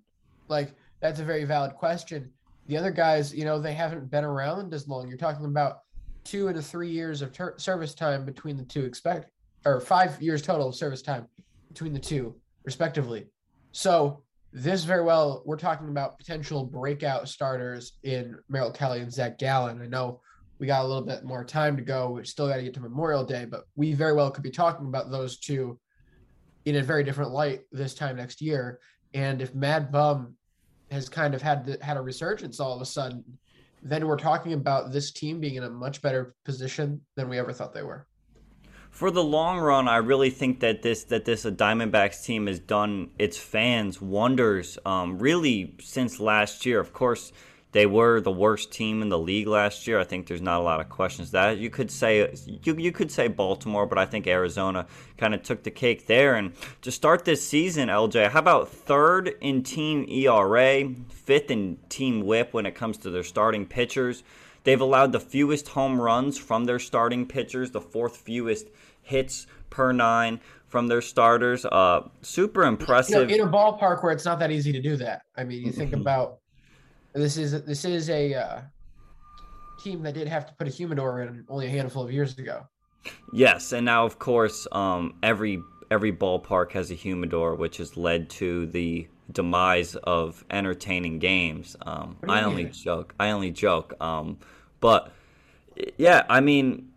Like, 0.49 0.75
that's 1.01 1.21
a 1.21 1.25
very 1.25 1.45
valid 1.45 1.75
question. 1.75 2.31
The 2.67 2.77
other 2.77 2.91
guys, 2.91 3.35
you 3.35 3.45
know, 3.45 3.61
they 3.61 3.75
haven't 3.75 4.11
been 4.11 4.25
around 4.25 4.75
as 4.75 4.89
long. 4.89 5.09
You're 5.09 5.19
talking 5.19 5.47
about 5.47 5.79
two 6.25 6.49
and 6.49 6.65
three 6.65 6.91
years 6.91 7.23
of 7.23 7.33
ter- 7.33 7.57
service 7.59 7.95
time 7.95 8.25
between 8.25 8.57
the 8.57 8.65
two, 8.65 8.85
expect 8.85 9.31
or 9.67 9.81
five 9.81 10.21
years 10.23 10.41
total 10.41 10.69
of 10.69 10.75
service 10.75 11.03
time 11.03 11.27
between 11.69 11.93
the 11.93 11.99
two, 11.99 12.35
respectively. 12.65 13.27
So 13.73 14.23
this 14.57 14.85
very 14.85 15.03
well, 15.03 15.43
we're 15.45 15.59
talking 15.59 15.89
about 15.91 16.17
potential 16.17 16.65
breakout 16.65 17.29
starters 17.29 17.99
in 18.05 18.39
Merrill 18.49 18.71
Kelly 18.71 19.01
and 19.01 19.13
Zac 19.13 19.39
Gallen. 19.39 19.83
I 19.83 19.87
know 19.87 20.23
we 20.59 20.67
got 20.67 20.83
a 20.83 20.89
little 20.89 21.05
bit 21.05 21.25
more 21.25 21.45
time 21.45 21.77
to 21.77 21.83
go. 21.83 22.13
We 22.13 22.25
still 22.25 22.49
got 22.49 22.57
to 22.57 22.63
get 22.63 22.73
to 22.73 22.81
Memorial 22.81 23.23
Day, 23.23 23.45
but 23.45 23.65
we 23.75 23.93
very 23.93 24.15
well 24.15 24.31
could 24.31 24.43
be 24.43 24.51
talking 24.51 24.87
about 24.87 25.11
those 25.11 25.39
two 25.39 25.79
in 26.65 26.77
a 26.77 26.83
very 26.83 27.05
different 27.05 27.33
light 27.33 27.65
this 27.71 27.95
time 27.95 28.17
next 28.17 28.41
year. 28.41 28.81
And 29.13 29.43
if 29.43 29.55
Mad 29.55 29.93
Bum 29.93 30.35
has 30.91 31.07
kind 31.11 31.35
of 31.35 31.43
had 31.43 31.67
the, 31.67 31.85
had 31.85 31.99
a 31.99 32.01
resurgence 32.01 32.59
all 32.59 32.75
of 32.75 32.81
a 32.81 32.87
sudden, 32.87 33.23
then 33.83 34.07
we're 34.07 34.17
talking 34.17 34.55
about 34.55 34.91
this 34.91 35.13
team 35.13 35.39
being 35.39 35.57
in 35.57 35.65
a 35.65 35.71
much 35.71 36.01
better 36.01 36.35
position 36.47 37.03
than 37.15 37.29
we 37.29 37.39
ever 37.39 37.53
thought 37.53 37.75
they 37.75 37.83
were 37.83 38.07
for 38.97 39.11
the 39.11 39.23
long 39.23 39.59
run, 39.59 39.89
I 39.89 39.99
really 39.99 40.31
think 40.31 40.61
that 40.61 40.81
this 40.81 41.05
that 41.05 41.27
this 41.27 41.45
Diamondbacks 41.45 42.25
team 42.25 42.47
has 42.47 42.59
done 42.59 43.11
its 43.19 43.37
fans 43.37 44.01
wonders. 44.01 44.79
Um, 44.87 45.19
really, 45.19 45.75
since 45.83 46.19
last 46.19 46.65
year, 46.65 46.81
of 46.81 46.95
course, 46.95 47.31
they 47.73 47.85
were 47.85 48.23
the 48.23 48.31
worst 48.31 48.73
team 48.73 49.03
in 49.03 49.11
the 49.11 49.19
league 49.19 49.49
last 49.49 49.87
year. 49.87 50.01
I 50.01 50.05
think 50.05 50.27
there's 50.27 50.41
not 50.41 50.61
a 50.61 50.63
lot 50.63 50.81
of 50.81 50.89
questions 50.89 51.33
that 51.33 51.59
you 51.59 51.69
could 51.69 51.91
say 51.91 52.35
you 52.47 52.75
you 52.79 52.91
could 52.91 53.11
say 53.11 53.29
Baltimore, 53.29 53.85
but 53.85 53.99
I 53.99 54.07
think 54.07 54.27
Arizona 54.27 54.87
kind 55.19 55.35
of 55.35 55.43
took 55.43 55.63
the 55.63 55.71
cake 55.71 56.07
there. 56.07 56.35
And 56.35 56.55
to 56.81 56.91
start 56.91 57.27
this 57.27 57.47
season, 57.47 57.91
LJ, 57.91 58.31
how 58.31 58.39
about 58.39 58.71
third 58.71 59.37
in 59.43 59.63
team 59.63 60.07
ERA, 60.09 60.89
fifth 61.11 61.51
in 61.51 61.77
team 61.91 62.23
WHIP 62.23 62.55
when 62.55 62.65
it 62.65 62.75
comes 62.75 62.97
to 62.99 63.11
their 63.11 63.25
starting 63.25 63.67
pitchers? 63.67 64.23
They've 64.67 64.81
allowed 64.81 65.13
the 65.13 65.21
fewest 65.21 65.69
home 65.69 66.01
runs 66.01 66.37
from 66.39 66.65
their 66.65 66.81
starting 66.81 67.25
pitchers, 67.25 67.71
the 67.71 67.81
fourth 67.81 68.17
fewest 68.17 68.67
hits 69.01 69.47
per 69.71 69.93
nine 69.93 70.41
from 70.67 70.89
their 70.89 71.01
starters. 71.01 71.65
Uh, 71.65 72.09
super 72.23 72.65
impressive. 72.65 73.31
You 73.31 73.39
know, 73.39 73.45
in 73.45 73.49
a 73.49 73.53
ballpark 73.53 74.03
where 74.03 74.11
it's 74.11 74.25
not 74.25 74.41
that 74.41 74.51
easy 74.51 74.73
to 74.73 74.83
do 74.83 74.97
that. 74.97 75.23
I 75.37 75.45
mean, 75.45 75.65
you 75.65 75.71
think 75.71 75.93
mm-hmm. 75.93 76.01
about 76.01 76.39
this 77.13 77.37
is 77.37 77.63
this 77.63 77.85
is 77.85 78.11
a 78.11 78.35
uh, 78.35 78.61
team 79.79 80.03
that 80.03 80.15
did 80.15 80.27
have 80.27 80.47
to 80.47 80.55
put 80.55 80.67
a 80.67 80.71
humidor 80.71 81.23
in 81.23 81.45
only 81.49 81.67
a 81.67 81.71
handful 81.71 82.03
of 82.03 82.11
years 82.11 82.37
ago. 82.37 82.67
Yes, 83.33 83.71
and 83.71 83.87
now 83.87 84.05
of 84.05 84.19
course 84.19 84.67
um, 84.73 85.15
every 85.23 85.63
every 85.93 86.13
ballpark 86.13 86.73
has 86.73 86.91
a 86.91 86.95
humidor, 86.95 87.55
which 87.55 87.77
has 87.77 87.97
led 87.97 88.29
to 88.31 88.67
the 88.67 89.07
demise 89.31 89.95
of 89.95 90.45
entertaining 90.51 91.21
games. 91.21 91.77
Um, 91.83 92.17
I 92.29 92.43
only 92.43 92.65
joke. 92.65 93.15
I 93.21 93.31
only 93.31 93.53
joke. 93.53 93.95
Um, 94.01 94.39
but 94.87 95.11
yeah, 95.97 96.25
I 96.29 96.39
mean, 96.39 96.93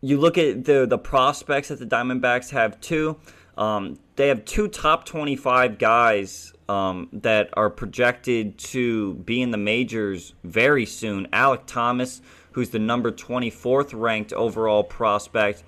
you 0.00 0.16
look 0.16 0.38
at 0.38 0.64
the 0.64 0.86
the 0.86 0.96
prospects 0.96 1.70
that 1.70 1.80
the 1.80 1.86
Diamondbacks 1.86 2.50
have 2.50 2.80
too. 2.80 3.16
Um, 3.58 3.98
they 4.14 4.28
have 4.28 4.44
two 4.44 4.68
top 4.68 5.04
25 5.06 5.76
guys 5.76 6.52
um, 6.68 7.08
that 7.12 7.50
are 7.54 7.68
projected 7.68 8.58
to 8.58 9.14
be 9.14 9.42
in 9.42 9.50
the 9.50 9.58
majors 9.58 10.34
very 10.44 10.86
soon. 10.86 11.26
Alek 11.32 11.66
Thomas, 11.66 12.22
who's 12.52 12.70
the 12.70 12.78
number 12.78 13.10
24th 13.10 13.90
ranked 13.92 14.32
overall 14.32 14.84
prospect, 14.84 15.64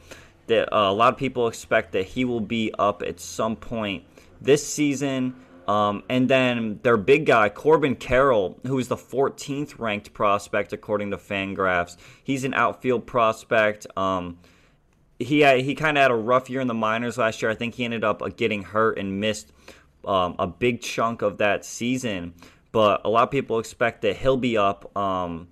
that 0.46 0.72
uh, 0.72 0.92
a 0.92 0.92
lot 0.92 1.12
of 1.12 1.18
people 1.18 1.48
expect 1.48 1.90
that 1.90 2.04
he 2.06 2.24
will 2.24 2.40
be 2.40 2.72
up 2.78 3.02
at 3.02 3.18
some 3.18 3.56
point 3.56 4.04
this 4.40 4.64
season. 4.64 5.34
Um, 5.68 6.02
and 6.08 6.28
then 6.28 6.80
their 6.82 6.96
big 6.96 7.26
guy, 7.26 7.48
Corbin 7.48 7.96
Carroll, 7.96 8.58
who 8.66 8.78
is 8.78 8.88
the 8.88 8.96
14th 8.96 9.78
ranked 9.78 10.12
prospect 10.12 10.72
according 10.72 11.10
to 11.10 11.16
Fangraphs. 11.16 11.96
He's 12.22 12.44
an 12.44 12.54
outfield 12.54 13.06
prospect. 13.06 13.86
Um, 13.96 14.38
he 15.18 15.40
had, 15.40 15.60
he 15.60 15.74
kind 15.74 15.96
of 15.96 16.02
had 16.02 16.10
a 16.10 16.16
rough 16.16 16.50
year 16.50 16.60
in 16.60 16.66
the 16.66 16.74
minors 16.74 17.16
last 17.16 17.40
year. 17.40 17.50
I 17.50 17.54
think 17.54 17.74
he 17.74 17.84
ended 17.84 18.04
up 18.04 18.22
uh, 18.22 18.28
getting 18.28 18.62
hurt 18.62 18.98
and 18.98 19.20
missed 19.20 19.52
um, 20.04 20.36
a 20.38 20.46
big 20.46 20.80
chunk 20.80 21.22
of 21.22 21.38
that 21.38 21.64
season. 21.64 22.34
But 22.72 23.02
a 23.04 23.08
lot 23.08 23.22
of 23.22 23.30
people 23.30 23.58
expect 23.58 24.02
that 24.02 24.16
he'll 24.16 24.36
be 24.36 24.56
up 24.56 24.94
um, 24.96 25.48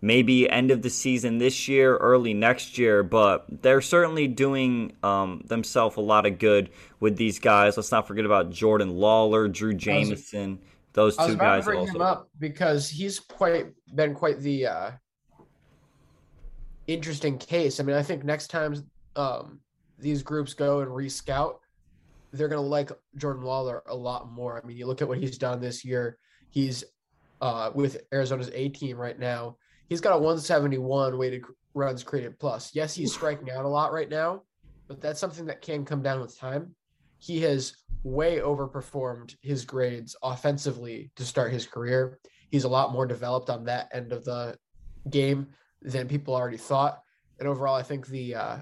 maybe 0.00 0.48
end 0.48 0.70
of 0.70 0.82
the 0.82 0.90
season 0.90 1.38
this 1.38 1.68
year, 1.68 1.96
early 1.96 2.34
next 2.34 2.78
year. 2.78 3.02
But 3.02 3.46
they're 3.62 3.80
certainly 3.80 4.28
doing 4.28 4.92
um, 5.02 5.42
themselves 5.46 5.96
a 5.96 6.00
lot 6.00 6.26
of 6.26 6.38
good 6.38 6.70
with 7.00 7.16
these 7.16 7.38
guys. 7.38 7.76
Let's 7.76 7.92
not 7.92 8.06
forget 8.06 8.24
about 8.24 8.50
Jordan 8.50 8.90
Lawlar, 8.90 9.48
Drey 9.48 9.76
Jameson. 9.76 10.58
Those 10.92 11.16
two 11.16 11.36
guys. 11.36 11.64
bring 11.64 11.80
also. 11.80 11.92
him 11.92 12.02
up 12.02 12.30
because 12.38 12.88
he's 12.88 13.20
quite 13.20 13.66
been 13.94 14.14
quite 14.14 14.40
the 14.40 14.66
uh, 14.66 14.90
interesting 16.86 17.36
case. 17.36 17.80
I 17.80 17.82
mean, 17.82 17.96
I 17.96 18.02
think 18.02 18.24
next 18.24 18.48
time 18.48 18.82
um, 19.14 19.60
these 19.98 20.22
groups 20.22 20.54
go 20.54 20.80
and 20.80 20.90
rescout, 20.90 21.56
they're 22.32 22.48
going 22.48 22.62
to 22.62 22.68
like 22.68 22.90
Jordan 23.16 23.42
Lawlar 23.42 23.80
a 23.88 23.94
lot 23.94 24.30
more. 24.30 24.58
I 24.58 24.66
mean, 24.66 24.78
you 24.78 24.86
look 24.86 25.02
at 25.02 25.08
what 25.08 25.18
he's 25.18 25.36
done 25.36 25.60
this 25.60 25.84
year. 25.84 26.16
He's 26.48 26.82
uh, 27.42 27.70
with 27.74 27.98
Arizona's 28.12 28.50
A 28.54 28.70
team 28.70 28.96
right 28.96 29.18
now 29.18 29.56
he's 29.88 30.00
got 30.00 30.14
a 30.14 30.18
171 30.18 31.16
weighted 31.16 31.44
runs 31.74 32.02
created 32.02 32.38
plus. 32.38 32.74
Yes, 32.74 32.94
he's 32.94 33.12
striking 33.12 33.50
out 33.50 33.64
a 33.64 33.68
lot 33.68 33.92
right 33.92 34.08
now, 34.08 34.42
but 34.88 35.00
that's 35.00 35.20
something 35.20 35.46
that 35.46 35.62
can 35.62 35.84
come 35.84 36.02
down 36.02 36.20
with 36.20 36.38
time. 36.38 36.74
He 37.18 37.40
has 37.42 37.74
way 38.02 38.38
overperformed 38.38 39.34
his 39.42 39.64
grades 39.64 40.16
offensively 40.22 41.10
to 41.16 41.24
start 41.24 41.52
his 41.52 41.66
career. 41.66 42.18
He's 42.50 42.64
a 42.64 42.68
lot 42.68 42.92
more 42.92 43.06
developed 43.06 43.50
on 43.50 43.64
that 43.64 43.88
end 43.92 44.12
of 44.12 44.24
the 44.24 44.56
game 45.10 45.48
than 45.82 46.08
people 46.08 46.34
already 46.34 46.56
thought. 46.56 47.00
And 47.38 47.48
overall, 47.48 47.74
I 47.74 47.82
think 47.82 48.06
the 48.06 48.34
uh, 48.34 48.58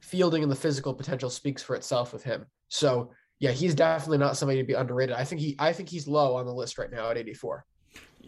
fielding 0.00 0.42
and 0.42 0.52
the 0.52 0.56
physical 0.56 0.92
potential 0.92 1.30
speaks 1.30 1.62
for 1.62 1.76
itself 1.76 2.12
with 2.12 2.22
him. 2.22 2.46
So 2.68 3.12
yeah, 3.38 3.50
he's 3.50 3.74
definitely 3.74 4.18
not 4.18 4.36
somebody 4.36 4.60
to 4.60 4.66
be 4.66 4.74
underrated. 4.74 5.16
I 5.16 5.24
think 5.24 5.40
he 5.40 5.56
I 5.58 5.72
think 5.72 5.88
he's 5.88 6.06
low 6.06 6.36
on 6.36 6.46
the 6.46 6.54
list 6.54 6.78
right 6.78 6.90
now 6.90 7.10
at 7.10 7.18
84. 7.18 7.64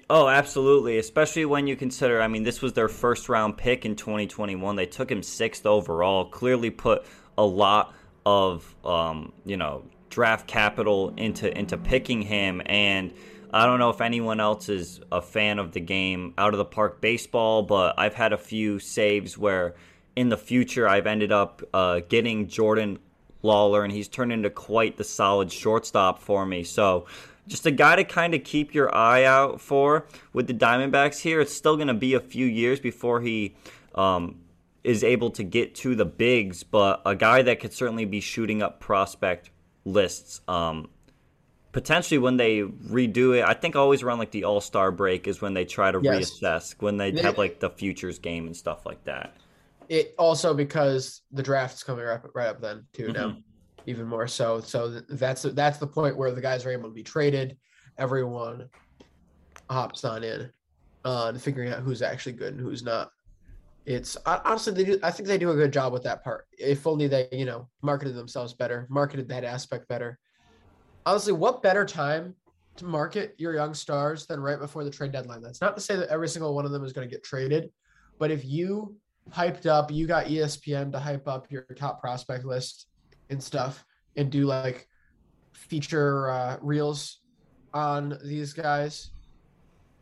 Oh, 0.09 0.29
absolutely. 0.29 0.99
Especially 0.99 1.45
when 1.45 1.67
you 1.67 1.75
consider, 1.75 2.23
I 2.23 2.29
mean, 2.29 2.45
this 2.45 2.63
was 2.63 2.75
their 2.75 2.89
first 2.89 3.29
round 3.29 3.57
pick 3.57 3.85
in 3.85 3.97
2021. 3.97 4.77
They 4.77 4.87
took 4.87 5.11
him 5.11 5.23
sixth 5.23 5.67
overall. 5.67 6.27
Clearly 6.27 6.71
put 6.71 7.05
a 7.37 7.45
lot 7.45 7.93
of, 8.25 8.75
um, 8.85 9.33
you 9.45 9.57
know, 9.57 9.85
draft 10.09 10.47
capital 10.47 11.13
into 11.17 11.57
into 11.59 11.77
picking 11.77 12.23
him. 12.23 12.63
And 12.67 13.13
I 13.53 13.67
don't 13.67 13.81
know 13.81 13.91
if 13.91 14.01
anyone 14.01 14.39
else 14.39 14.69
is 14.69 15.01
a 15.11 15.21
fan 15.21 15.59
of 15.59 15.73
the 15.73 15.81
game 15.81 16.35
out 16.39 16.55
of 16.55 16.59
the 16.59 16.65
park 16.65 17.01
baseball, 17.01 17.63
but 17.63 17.95
I've 17.99 18.15
had 18.15 18.33
a 18.33 18.39
few 18.39 18.79
saves 18.79 19.37
where 19.37 19.75
in 20.15 20.29
the 20.29 20.37
future 20.37 20.89
I've 20.89 21.07
ended 21.07 21.33
up 21.33 21.63
uh, 21.75 22.01
getting 22.09 22.47
Jordan 22.47 23.01
Lawlar, 23.43 23.83
and 23.83 23.93
he's 23.93 24.09
turned 24.09 24.33
into 24.33 24.51
quite 24.51 24.97
the 24.97 25.05
solid 25.05 25.51
shortstop 25.51 26.21
for 26.21 26.47
me. 26.47 26.63
So 26.63 27.07
just 27.47 27.67
a 27.67 27.71
guy 27.71 27.97
to 27.97 28.05
kind 28.05 28.35
of 28.35 28.45
keep 28.45 28.75
your 28.75 28.95
eye 28.95 29.25
out 29.25 29.61
for 29.61 30.07
with 30.33 30.47
the 30.47 30.55
Diamondbacks 30.55 31.21
here. 31.21 31.41
It's 31.41 31.55
still 31.55 31.77
going 31.77 31.89
to 31.89 31.95
be 31.95 32.15
a 32.15 32.21
few 32.21 32.47
years 32.47 32.81
before 32.81 33.21
he 33.21 33.57
um, 33.95 34.41
is 34.85 35.03
able 35.05 35.31
to 35.31 35.43
get 35.43 35.75
to 35.77 35.95
the 35.95 36.05
bigs, 36.05 36.63
but 36.63 37.03
a 37.05 37.15
guy 37.15 37.43
that 37.43 37.61
could 37.61 37.73
certainly 37.73 38.05
be 38.05 38.21
shooting 38.21 38.63
up 38.63 38.81
prospect 38.81 39.51
lists. 39.85 40.41
Um, 40.49 40.89
potentially 41.73 42.19
when 42.19 42.37
they 42.37 42.61
redo 42.61 43.37
it, 43.39 43.45
I 43.45 43.55
think 43.55 43.77
always 43.77 44.03
around 44.03 44.19
like 44.19 44.31
the 44.31 44.45
All 44.45 44.61
Star 44.61 44.91
break 44.91 45.27
is 45.27 45.41
when 45.41 45.55
they 45.55 45.65
try 45.65 45.91
to 45.91 46.01
yes. 46.03 46.41
reassess 46.41 46.75
when 46.81 46.97
they, 46.97 47.13
have 47.21 47.37
like 47.37 47.61
the 47.61 47.71
futures 47.71 48.19
game 48.19 48.47
and 48.47 48.57
stuff 48.57 48.87
like 48.87 49.05
that. 49.05 49.37
It 49.89 50.15
also 50.19 50.53
because 50.53 51.23
the 51.31 51.43
draft's 51.43 51.83
coming 51.83 52.05
right 52.05 52.15
up, 52.15 52.29
right 52.35 52.49
up 52.49 52.61
then 52.61 52.87
too 52.93 53.05
mm-hmm. 53.05 53.13
now 53.13 53.37
even 53.87 54.07
more 54.07 54.27
so. 54.27 54.61
So 54.61 55.01
that's 55.09 55.43
that's 55.43 55.79
the 55.79 55.87
point 55.87 56.17
where 56.17 56.33
the 56.33 56.41
guys 56.41 56.67
are 56.67 56.71
able 56.71 56.89
to 56.89 56.95
be 56.95 57.03
traded. 57.03 57.57
Everyone 57.99 58.69
hops 59.71 60.05
on 60.05 60.23
in 60.23 60.51
uh, 61.05 61.33
figuring 61.35 61.73
out 61.73 61.81
who's 61.81 62.03
actually 62.03 62.33
good 62.33 62.55
and 62.55 62.61
who's 62.61 62.83
not. 62.83 63.11
It's 63.87 64.17
honestly, 64.27 64.73
they 64.73 64.85
do, 64.85 64.99
I 65.05 65.13
think 65.13 65.29
they 65.29 65.39
do 65.39 65.53
a 65.53 65.55
good 65.55 65.73
job 65.73 65.93
with 65.93 66.03
that 66.03 66.25
part. 66.25 66.47
If 66.59 66.89
only 66.89 67.07
they, 67.07 67.29
you 67.31 67.45
know, 67.45 67.69
marketed 67.83 68.17
themselves 68.17 68.53
better, 68.53 68.89
marketed 68.91 69.29
that 69.29 69.45
aspect 69.45 69.87
better. 69.87 70.19
Honestly, 71.07 71.33
what 71.33 71.63
better 71.63 71.85
time 71.85 72.35
to 72.77 72.85
market 72.85 73.37
your 73.39 73.55
young 73.55 73.75
stars 73.75 74.27
than 74.27 74.41
right 74.41 74.59
before 74.59 74.83
the 74.83 74.91
trade 74.91 75.13
deadline? 75.13 75.41
That's 75.41 75.61
not 75.61 75.77
to 75.77 75.81
say 75.81 75.95
that 75.95 76.09
every 76.09 76.29
single 76.29 76.53
one 76.53 76.65
of 76.65 76.73
them 76.73 76.85
is 76.85 76.93
going 76.93 77.09
to 77.09 77.15
get 77.15 77.23
traded, 77.23 77.71
but 78.19 78.33
if 78.33 78.45
you 78.45 78.97
hyped 79.31 79.67
up, 79.67 79.93
you 79.93 80.09
got 80.09 80.27
ESPN 80.27 80.91
to 80.91 80.99
hype 80.99 81.29
up 81.29 81.47
your 81.49 81.63
top 81.77 82.01
prospect 82.01 82.45
list 82.45 82.89
and 83.31 83.43
stuff 83.43 83.85
and 84.17 84.31
do 84.31 84.47
like 84.47 84.89
feature 85.53 86.31
uh, 86.31 86.57
reels 86.61 87.21
on 87.75 88.19
these 88.25 88.53
guys 88.53 89.11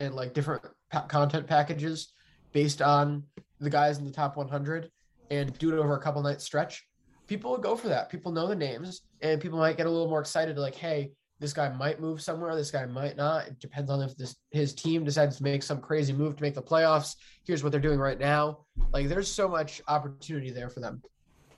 and 0.00 0.14
like 0.14 0.34
different 0.34 0.62
pa- 0.90 1.06
content 1.06 1.46
packages 1.46 2.12
based 2.52 2.82
on 2.82 3.22
the 3.60 3.70
guys 3.70 3.98
in 3.98 4.04
the 4.04 4.10
top 4.10 4.36
100 4.36 4.90
and 5.30 5.56
do 5.58 5.72
it 5.74 5.78
over 5.78 5.96
a 5.96 6.00
couple 6.00 6.22
nights 6.22 6.44
stretch. 6.44 6.84
People 7.26 7.50
would 7.52 7.62
go 7.62 7.74
for 7.74 7.88
that. 7.88 8.10
People 8.10 8.32
know 8.32 8.46
the 8.46 8.54
names 8.54 9.02
and 9.22 9.40
people 9.40 9.58
might 9.58 9.76
get 9.76 9.86
a 9.86 9.90
little 9.90 10.08
more 10.08 10.20
excited 10.20 10.58
like 10.58 10.74
hey 10.74 11.10
this 11.40 11.52
guy 11.52 11.68
might 11.68 12.00
move 12.00 12.22
somewhere 12.22 12.54
this 12.54 12.70
guy 12.70 12.86
might 12.86 13.16
not. 13.16 13.48
It 13.48 13.58
depends 13.58 13.90
on 13.90 14.00
if 14.00 14.16
this 14.16 14.36
his 14.50 14.74
team 14.74 15.04
decides 15.04 15.36
to 15.38 15.42
make 15.42 15.62
some 15.62 15.80
crazy 15.80 16.12
move 16.12 16.36
to 16.36 16.42
make 16.42 16.54
the 16.54 16.62
playoffs. 16.62 17.16
Here's 17.44 17.62
what 17.62 17.72
they're 17.72 17.80
doing 17.80 17.98
right 17.98 18.18
now. 18.18 18.60
Like 18.92 19.08
there's 19.08 19.30
so 19.30 19.48
much 19.48 19.82
opportunity 19.88 20.50
there 20.50 20.70
for 20.70 20.80
them 20.80 21.02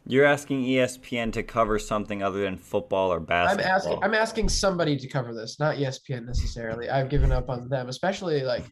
you're 0.07 0.25
asking 0.25 0.65
ESPN 0.65 1.33
to 1.33 1.43
cover 1.43 1.79
something 1.79 2.23
other 2.23 2.41
than 2.41 2.57
football 2.57 3.13
or 3.13 3.19
basketball. 3.19 3.67
I'm 3.67 3.77
asking 3.77 4.03
I'm 4.03 4.15
asking 4.15 4.49
somebody 4.49 4.97
to 4.97 5.09
cover 5.09 5.35
this, 5.35 5.59
not 5.59 5.77
ESPN 5.77 6.25
necessarily. 6.25 6.89
I've 6.89 7.09
given 7.09 7.33
up 7.33 7.51
on 7.51 7.69
them, 7.69 7.89
especially 7.89 8.43
like 8.43 8.65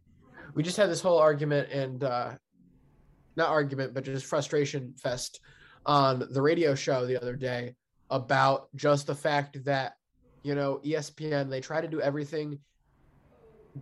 we 0.54 0.62
just 0.62 0.76
had 0.76 0.88
this 0.88 1.00
whole 1.00 1.18
argument 1.18 1.70
and 1.70 2.04
uh 2.04 2.32
not 3.37 3.48
argument, 3.48 3.94
but 3.94 4.04
just 4.04 4.26
frustration 4.26 4.94
fest 4.96 5.40
on 5.87 6.24
the 6.30 6.40
radio 6.40 6.74
show 6.74 7.04
the 7.04 7.20
other 7.20 7.35
day 7.35 7.74
about 8.11 8.68
just 8.76 9.09
the 9.09 9.14
fact 9.14 9.64
that 9.64 9.94
you 10.44 10.54
know 10.54 10.80
ESPN 10.85 11.50
they 11.50 11.61
try 11.61 11.80
to 11.80 11.88
do 11.88 12.00
everything 12.00 12.59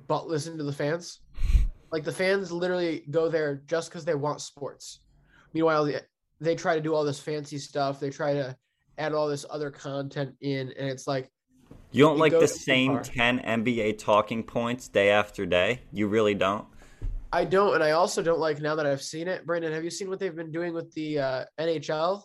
but 0.09 0.27
listen 0.27 0.57
to 0.57 0.65
the 0.65 0.73
fans. 0.73 1.21
Like 1.91 2.05
the 2.05 2.13
fans 2.13 2.51
literally 2.51 3.05
go 3.11 3.29
there 3.29 3.63
just 3.67 3.91
because 3.91 4.07
they 4.07 4.15
want 4.15 4.41
sports. 4.41 5.01
Meanwhile, 5.53 5.85
the 5.85 6.03
they 6.43 6.55
try 6.55 6.75
to 6.75 6.81
do 6.81 6.95
all 6.95 7.05
this 7.05 7.21
fancy 7.21 7.59
stuff. 7.59 8.01
They 8.01 8.11
try 8.11 8.35
to 8.35 8.57
add 8.99 9.13
all 9.13 9.29
this 9.29 9.47
other 9.49 9.71
content 9.71 10.35
in, 10.41 10.73
and 10.79 10.89
it's 10.89 11.07
like 11.07 11.31
you 11.93 12.05
don't 12.05 12.19
like 12.19 12.33
the 12.33 12.49
same 12.49 13.01
ten 13.03 13.39
NBA 13.41 13.99
talking 13.99 14.43
points 14.43 14.89
day 14.89 15.11
after 15.11 15.47
day. 15.47 15.83
You 15.93 16.09
really 16.09 16.35
don't. 16.35 16.67
I 17.33 17.45
don't, 17.45 17.75
and 17.75 17.83
I 17.83 17.93
also 17.93 18.23
don't 18.23 18.41
like 18.41 18.61
now 18.61 18.75
that 18.75 18.85
I've 18.85 19.03
seen 19.03 19.27
it. 19.27 19.47
Brandon, 19.47 19.73
have 19.73 19.85
you 19.85 19.91
seen 19.91 20.11
what 20.11 20.19
they've 20.19 20.35
been 20.37 20.53
doing 20.53 20.75
with 20.75 20.93
the 20.93 21.19
uh, 21.19 21.45
NHL 21.59 22.25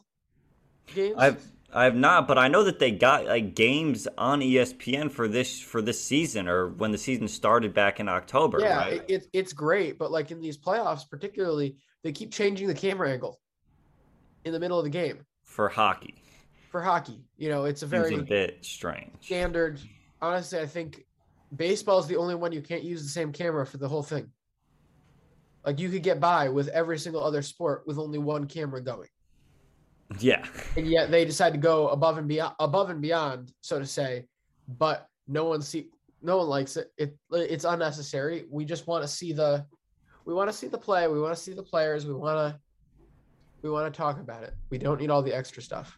games? 0.94 1.16
I've 1.18 1.52
I 1.74 1.84
have 1.84 1.96
not, 1.96 2.28
but 2.28 2.38
I 2.38 2.48
know 2.48 2.64
that 2.64 2.80
they 2.80 2.92
got 2.92 3.26
like 3.26 3.54
games 3.54 4.08
on 4.18 4.40
ESPN 4.40 5.12
for 5.12 5.28
this 5.28 5.60
for 5.60 5.82
this 5.82 6.02
season 6.02 6.48
or 6.48 6.70
when 6.70 6.92
the 6.92 6.98
season 6.98 7.28
started 7.28 7.74
back 7.74 8.00
in 8.00 8.10
October. 8.10 8.60
Yeah, 8.62 8.78
right? 8.78 9.04
it, 9.08 9.28
it's 9.34 9.54
great, 9.54 9.98
but 9.98 10.12
like 10.12 10.32
in 10.32 10.40
these 10.40 10.58
playoffs, 10.58 11.10
particularly, 11.10 11.78
they 12.04 12.12
keep 12.12 12.32
changing 12.32 12.68
the 12.68 12.74
camera 12.74 13.12
angle 13.12 13.40
in 14.48 14.54
the 14.54 14.60
middle 14.60 14.78
of 14.78 14.84
the 14.84 14.90
game 14.90 15.26
for 15.44 15.70
hockey. 15.70 16.16
For 16.72 16.82
hockey, 16.82 17.24
you 17.38 17.50
know, 17.50 17.66
it's 17.66 17.84
a 17.84 17.86
very 17.86 18.16
a 18.16 18.20
bit 18.20 18.66
strange 18.66 19.14
standard. 19.22 19.80
Honestly, 20.22 20.60
I 20.60 20.66
think 20.66 21.06
baseball 21.56 22.00
is 22.00 22.08
the 22.08 22.18
only 22.18 22.36
one 22.36 22.52
you 22.52 22.62
can't 22.62 22.84
use 22.84 23.04
the 23.04 23.10
same 23.10 23.32
camera 23.32 23.66
for 23.66 23.78
the 23.78 23.88
whole 23.88 24.04
thing. 24.04 24.32
Like 25.66 25.80
you 25.80 25.90
could 25.90 26.04
get 26.04 26.20
by 26.20 26.50
with 26.50 26.70
every 26.70 26.98
single 26.98 27.24
other 27.24 27.42
sport 27.42 27.84
with 27.86 27.98
only 27.98 28.18
one 28.18 28.48
camera 28.48 28.82
going. 28.82 29.10
Yeah. 30.20 30.46
And 30.76 30.88
yet 30.88 31.12
they 31.12 31.26
decide 31.26 31.54
to 31.54 31.60
go 31.60 31.90
above 31.90 32.18
and 32.18 32.28
beyond 32.28 32.56
above 32.60 32.90
and 32.90 33.02
beyond, 33.02 33.52
so 33.62 33.80
to 33.80 33.86
say, 33.86 34.26
but 34.68 35.08
no 35.28 35.46
one 35.46 35.62
see 35.62 35.90
no 36.22 36.38
one 36.38 36.48
likes 36.48 36.78
it. 36.78 36.92
It 36.98 37.18
it's 37.32 37.66
unnecessary. 37.66 38.46
We 38.50 38.66
just 38.66 38.88
want 38.88 39.04
to 39.04 39.08
see 39.08 39.34
the 39.34 39.66
we 40.26 40.34
want 40.34 40.50
to 40.50 40.56
see 40.56 40.68
the 40.68 40.78
play, 40.78 41.08
we 41.08 41.20
want 41.20 41.36
to 41.36 41.42
see 41.42 41.54
the 41.54 41.64
players, 41.64 42.06
we 42.06 42.14
want 42.14 42.38
to 42.38 42.60
we 43.62 43.70
want 43.70 43.92
to 43.94 43.98
talk 43.98 44.20
about 44.20 44.44
it. 44.44 44.54
We 44.70 44.78
don't 44.78 45.00
need 45.00 45.10
all 45.10 45.22
the 45.22 45.34
extra 45.34 45.62
stuff. 45.62 45.98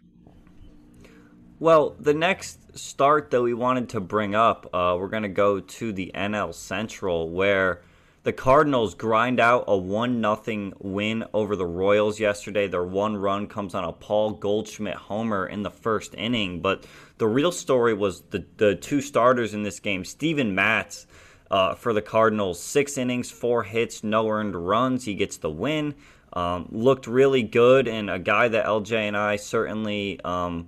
Well, 1.60 1.96
the 2.00 2.14
next 2.14 2.78
start 2.78 3.32
that 3.32 3.42
we 3.42 3.54
wanted 3.54 3.90
to 3.90 4.00
bring 4.00 4.34
up, 4.34 4.70
uh, 4.74 4.96
we're 4.98 5.10
going 5.10 5.24
to 5.24 5.30
go 5.30 5.60
to 5.60 5.92
the 5.92 6.12
NL 6.16 6.54
Central, 6.54 7.30
where 7.30 7.82
the 8.24 8.32
Cardinals 8.32 8.96
grind 8.96 9.40
out 9.40 9.66
a 9.68 9.78
1 9.78 10.22
0 10.22 10.74
win 10.80 11.26
over 11.34 11.56
the 11.56 11.66
Royals 11.66 12.20
yesterday. 12.20 12.68
Their 12.68 12.84
one 12.84 13.18
run 13.18 13.48
comes 13.48 13.76
on 13.76 13.84
a 13.84 13.92
Paul 13.92 14.32
Goldschmidt 14.32 14.96
homer 14.96 15.48
in 15.48 15.64
the 15.64 15.72
first 15.72 16.16
inning. 16.16 16.62
But 16.62 16.86
the 17.18 17.28
real 17.28 17.52
story 17.52 17.94
was 17.94 18.22
the, 18.22 18.46
the 18.58 18.76
two 18.76 19.02
starters 19.02 19.54
in 19.54 19.64
this 19.64 19.80
game 19.80 20.06
Steven 20.06 20.56
Matz 20.56 21.08
uh, 21.52 21.76
for 21.76 21.94
the 21.94 22.02
Cardinals, 22.02 22.62
six 22.62 22.98
innings, 22.98 23.32
four 23.32 23.64
hits, 23.64 24.04
no 24.04 24.30
earned 24.30 24.56
runs. 24.56 25.06
He 25.06 25.16
gets 25.16 25.38
the 25.38 25.50
win. 25.50 25.96
Um, 26.34 26.68
looked 26.72 27.08
really 27.08 27.44
good, 27.44 27.88
and 27.88 28.10
a 28.10 28.20
guy 28.20 28.48
that 28.48 28.66
LJ 28.66 29.08
and 29.08 29.18
I 29.18 29.36
certainly, 29.36 30.20
um, 30.24 30.68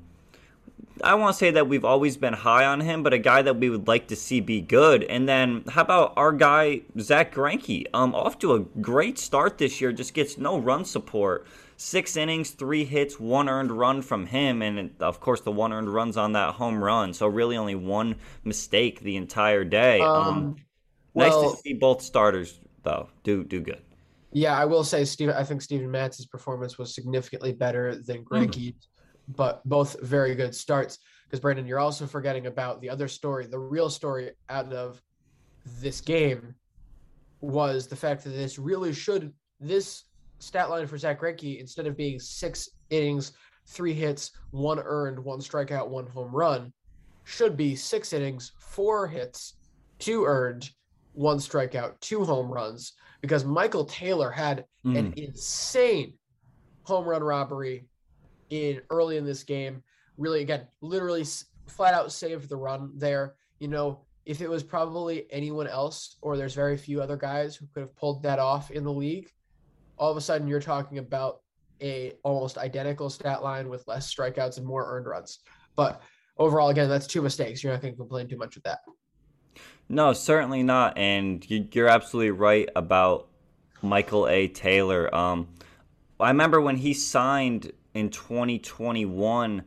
I 1.04 1.16
want 1.16 1.34
to 1.36 1.38
say 1.38 1.52
that 1.52 1.68
we've 1.68 1.86
always 1.86 2.18
been 2.18 2.34
high 2.34 2.66
on 2.66 2.82
him, 2.82 3.04
but 3.04 3.14
a 3.14 3.20
guy 3.20 3.42
that 3.42 3.58
we 3.58 3.70
would 3.70 3.88
like 3.88 4.08
to 4.08 4.16
see 4.16 4.40
be 4.40 4.62
good. 4.62 5.04
And 5.04 5.28
then 5.28 5.64
how 5.70 5.82
about 5.82 6.14
our 6.18 6.32
guy 6.32 6.82
Zack 7.00 7.34
Greinke? 7.34 7.86
Um, 7.94 8.16
off 8.16 8.40
to 8.40 8.54
a 8.54 8.60
great 8.60 9.20
start 9.20 9.58
this 9.58 9.82
year, 9.82 9.92
just 9.92 10.14
gets 10.14 10.38
no 10.38 10.58
run 10.58 10.86
support. 10.86 11.46
Six 11.78 12.16
innings, 12.16 12.52
three 12.52 12.86
hits, 12.86 13.20
one 13.20 13.50
earned 13.50 13.72
run 13.72 14.04
from 14.04 14.28
him, 14.28 14.62
and 14.62 14.92
of 15.00 15.20
course 15.20 15.42
the 15.42 15.52
one 15.52 15.74
earned 15.74 15.92
runs 15.92 16.16
on 16.18 16.34
that 16.34 16.56
home 16.56 16.84
run. 16.84 17.14
So 17.14 17.26
really 17.28 17.58
only 17.58 17.76
one 17.76 18.16
mistake 18.44 19.00
the 19.00 19.16
entire 19.16 19.64
day. 19.64 20.00
Um, 20.02 20.16
um 20.16 20.56
well, 21.14 21.44
nice 21.44 21.56
to 21.56 21.62
see 21.62 21.74
both 21.74 22.02
starters 22.02 22.60
though 22.84 23.10
do 23.24 23.44
do 23.44 23.60
good. 23.62 23.82
Yeah, 24.32 24.58
I 24.58 24.66
will 24.66 24.84
say, 24.84 25.04
Steve. 25.04 25.30
I 25.30 25.44
think 25.44 25.62
Steven 25.62 25.90
Matz's 25.90 26.26
performance 26.26 26.78
was 26.78 26.96
significantly 26.96 27.52
better 27.52 27.96
than 27.96 28.24
Greinke's, 28.24 28.58
mm. 28.58 28.76
but 29.36 29.62
both 29.66 30.00
very 30.02 30.36
good 30.36 30.56
starts. 30.56 31.00
Because 31.26 31.40
Brandon, 31.40 31.66
you're 31.66 31.80
also 31.80 32.06
forgetting 32.06 32.48
about 32.48 32.82
the 32.82 32.90
other 32.90 33.08
story. 33.08 33.46
The 33.46 33.60
real 33.60 33.90
story 33.90 34.32
out 34.50 34.72
of 34.74 35.02
this 35.80 36.02
game 36.02 36.56
was 37.42 37.88
the 37.88 37.96
fact 37.96 38.24
that 38.24 38.32
this 38.32 38.58
really 38.58 38.94
should 38.94 39.34
this 39.60 40.06
stat 40.40 40.70
line 40.70 40.88
for 40.88 40.98
Zack 40.98 41.22
Greinke 41.22 41.60
instead 41.60 41.88
of 41.88 41.96
being 41.96 42.20
six 42.20 42.70
innings, 42.90 43.34
three 43.68 43.94
hits, 43.94 44.32
one 44.52 44.80
earned, 44.80 45.20
one 45.20 45.40
strikeout, 45.40 45.90
one 45.90 46.08
home 46.08 46.32
run, 46.34 46.74
should 47.24 47.56
be 47.56 47.76
six 47.76 48.12
innings, 48.14 48.54
four 48.60 49.08
hits, 49.08 49.56
two 50.00 50.26
earned, 50.26 50.70
one 51.14 51.38
strikeout, 51.38 52.00
two 52.00 52.24
home 52.24 52.52
runs 52.52 52.94
because 53.22 53.46
Michael 53.46 53.86
Taylor 53.86 54.32
had 54.32 54.66
an 54.84 55.12
hmm. 55.12 55.14
insane 55.16 56.14
home 56.84 57.06
run 57.06 57.24
robbery 57.24 57.86
in 58.50 58.82
early 58.90 59.18
in 59.18 59.26
this 59.26 59.44
game. 59.44 59.84
Really, 60.18 60.42
again, 60.42 60.68
literally 60.82 61.26
flat 61.68 61.94
out 61.94 62.12
saved 62.12 62.50
the 62.50 62.58
run 62.58 62.92
there. 62.96 63.36
You 63.60 63.68
know, 63.68 64.02
if 64.26 64.42
it 64.42 64.50
was 64.50 64.64
probably 64.64 65.26
anyone 65.32 65.68
else, 65.68 66.18
or 66.22 66.36
there's 66.36 66.56
very 66.56 66.78
few 66.78 67.02
other 67.02 67.18
guys 67.18 67.56
who 67.56 67.68
could 67.74 67.82
have 67.82 67.96
pulled 67.96 68.24
that 68.24 68.40
off 68.40 68.72
in 68.72 68.84
the 68.84 68.92
league, 68.92 69.32
all 69.98 70.12
of 70.12 70.18
a 70.18 70.22
sudden 70.22 70.48
you're 70.48 70.60
talking 70.60 70.98
about 70.98 71.42
a 71.82 72.14
almost 72.24 72.58
identical 72.58 73.10
stat 73.10 73.44
line 73.44 73.70
with 73.70 73.88
less 73.88 74.14
strikeouts 74.14 74.58
and 74.58 74.66
more 74.66 74.86
earned 74.86 75.08
runs. 75.08 75.40
But 75.76 76.02
overall, 76.38 76.70
again, 76.70 76.90
that's 76.90 77.08
two 77.08 77.22
mistakes. 77.22 77.64
You're 77.64 77.74
not 77.74 77.82
going 77.82 77.94
to 77.94 77.98
complain 77.98 78.28
too 78.28 78.38
much 78.38 78.56
with 78.56 78.64
that. 78.66 78.80
No, 79.92 80.14
certainly 80.14 80.64
not. 80.64 80.98
And 80.98 81.48
you- 81.50 81.68
you're 81.74 81.90
absolutely 81.90 82.32
right 82.32 82.70
about 82.78 83.28
Michael 83.82 84.26
A. 84.28 84.48
Taylor. 84.48 85.14
Um, 85.14 85.50
I 86.18 86.30
remember 86.30 86.62
when 86.62 86.78
he 86.78 86.94
signed 86.94 87.74
in 87.94 88.10
2021 88.10 89.64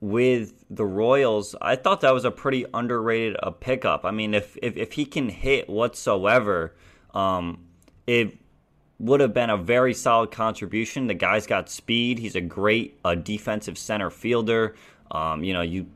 with 0.00 0.64
the 0.70 0.86
Royals, 0.86 1.54
I 1.60 1.76
thought 1.76 2.00
that 2.00 2.14
was 2.14 2.24
a 2.24 2.30
pretty 2.30 2.64
underrated 2.72 3.36
uh, 3.42 3.50
pickup. 3.50 4.06
I 4.06 4.10
mean, 4.10 4.32
if, 4.32 4.56
if, 4.62 4.74
if 4.78 4.92
he 4.94 5.04
can 5.04 5.28
hit 5.28 5.68
whatsoever, 5.68 6.74
um, 7.12 7.66
it 8.06 8.38
would 8.98 9.20
have 9.20 9.34
been 9.34 9.50
a 9.50 9.56
very 9.58 9.92
solid 9.92 10.30
contribution. 10.30 11.08
The 11.08 11.14
guy's 11.14 11.46
got 11.46 11.68
speed. 11.68 12.20
He's 12.20 12.36
a 12.36 12.40
great 12.40 12.98
uh, 13.04 13.16
defensive 13.16 13.76
center 13.76 14.08
fielder. 14.08 14.76
Um, 15.10 15.44
you 15.44 15.52
know, 15.52 15.62
you 15.62 15.88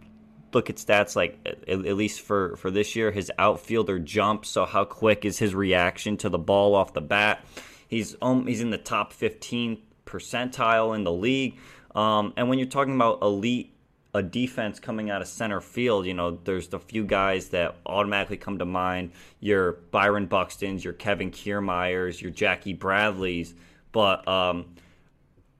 look 0.55 0.71
at 0.71 0.77
stats 0.77 1.17
like 1.17 1.39
at, 1.47 1.69
at 1.69 1.97
least 1.97 2.21
for 2.21 2.57
for 2.57 2.71
this 2.71 2.95
year, 2.97 3.11
his 3.11 3.31
outfielder 3.39 3.99
jump. 3.99 4.45
So 4.45 4.65
how 4.65 4.85
quick 4.85 5.25
is 5.25 5.39
his 5.39 5.55
reaction 5.55 6.17
to 6.19 6.29
the 6.29 6.39
ball 6.39 6.75
off 6.75 6.95
the 6.95 7.01
bat? 7.01 7.45
He's 7.89 8.17
um, 8.23 8.47
he's 8.47 8.61
in 8.61 8.71
the 8.71 8.79
top 8.79 9.13
15 9.13 9.79
percentile 10.07 10.95
in 10.95 11.05
the 11.05 11.13
league. 11.13 11.59
Um, 11.95 12.33
and 12.37 12.49
when 12.49 12.59
you're 12.59 12.69
talking 12.69 12.95
about 12.95 13.23
elite 13.23 13.73
a 14.15 14.23
defense 14.23 14.79
coming 14.79 15.11
out 15.11 15.23
of 15.23 15.29
center 15.29 15.61
field, 15.61 16.05
you 16.05 16.15
know, 16.15 16.39
there's 16.45 16.69
the 16.69 16.79
few 16.79 17.05
guys 17.05 17.49
that 17.49 17.77
automatically 17.87 18.37
come 18.37 18.59
to 18.59 18.67
mind. 18.67 19.13
Your 19.41 19.73
Byron 19.91 20.27
Buxtons, 20.27 20.85
your 20.85 20.93
Kevin 20.93 21.31
Kiermaiers, 21.31 22.21
your 22.21 22.31
Jackie 22.31 22.75
Bradleys, 22.75 23.55
but 23.91 24.27
um, 24.29 24.75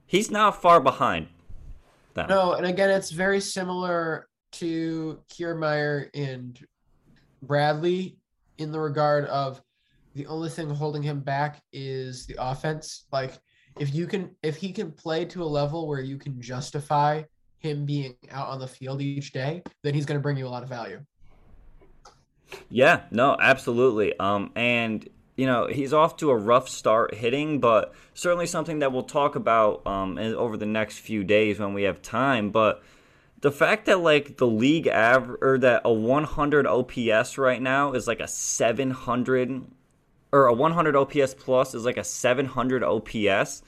he's 0.05 0.29
not 0.29 0.61
far 0.61 0.79
behind 0.79 1.27
them. 2.13 2.29
No, 2.29 2.53
and 2.53 2.65
again, 2.65 2.91
it's 2.91 3.09
very 3.09 3.41
similar 3.41 4.27
to 4.53 5.19
Kiermaier 5.29 6.09
and 6.13 6.59
Bradley 7.41 8.17
in 8.57 8.71
the 8.71 8.79
regard 8.79 9.25
of 9.25 9.61
the 10.15 10.25
only 10.27 10.49
thing 10.49 10.69
holding 10.69 11.01
him 11.01 11.19
back 11.19 11.61
is 11.71 12.25
the 12.25 12.35
offense. 12.39 13.05
Like 13.11 13.33
if 13.79 13.93
you 13.93 14.07
can 14.07 14.35
if 14.43 14.55
he 14.55 14.71
can 14.71 14.91
play 14.91 15.25
to 15.25 15.43
a 15.43 15.45
level 15.45 15.87
where 15.87 16.01
you 16.01 16.17
can 16.17 16.39
justify 16.41 17.23
him 17.59 17.85
being 17.85 18.15
out 18.31 18.49
on 18.49 18.59
the 18.59 18.67
field 18.67 19.01
each 19.01 19.31
day, 19.31 19.63
then 19.83 19.93
he's 19.93 20.05
going 20.05 20.19
to 20.19 20.21
bring 20.21 20.37
you 20.37 20.45
a 20.45 20.49
lot 20.49 20.63
of 20.63 20.69
value. 20.69 21.03
Yeah, 22.69 23.01
no, 23.09 23.37
absolutely. 23.39 24.17
Um, 24.19 24.51
and 24.55 25.07
you 25.35 25.47
know 25.47 25.67
he's 25.67 25.93
off 25.93 26.17
to 26.17 26.29
a 26.29 26.37
rough 26.37 26.69
start 26.69 27.15
hitting, 27.15 27.59
but 27.59 27.93
certainly 28.13 28.45
something 28.45 28.79
that 28.79 28.91
we'll 28.91 29.03
talk 29.03 29.35
about 29.35 29.85
um, 29.87 30.17
over 30.19 30.57
the 30.57 30.67
next 30.67 30.99
few 30.99 31.23
days 31.23 31.59
when 31.59 31.73
we 31.73 31.83
have 31.83 32.01
time. 32.01 32.51
But 32.51 32.83
the 33.43 33.51
fact 33.51 33.87
that 33.87 33.99
like 33.99 34.37
the 34.37 34.47
league 34.47 34.87
average 34.87 35.37
or 35.41 35.57
that 35.57 35.81
a 35.83 35.91
100 35.91 36.65
OPS 36.65 37.37
right 37.37 37.61
now 37.61 37.91
is 37.91 38.07
like 38.07 38.21
a 38.21 38.27
700 38.27 39.65
or 40.31 40.45
a 40.47 40.53
100 40.53 40.95
OPS 40.95 41.33
plus 41.33 41.75
is 41.75 41.83
like 41.83 41.97
a 41.97 42.05
700 42.05 42.83
OPS. 42.83 43.61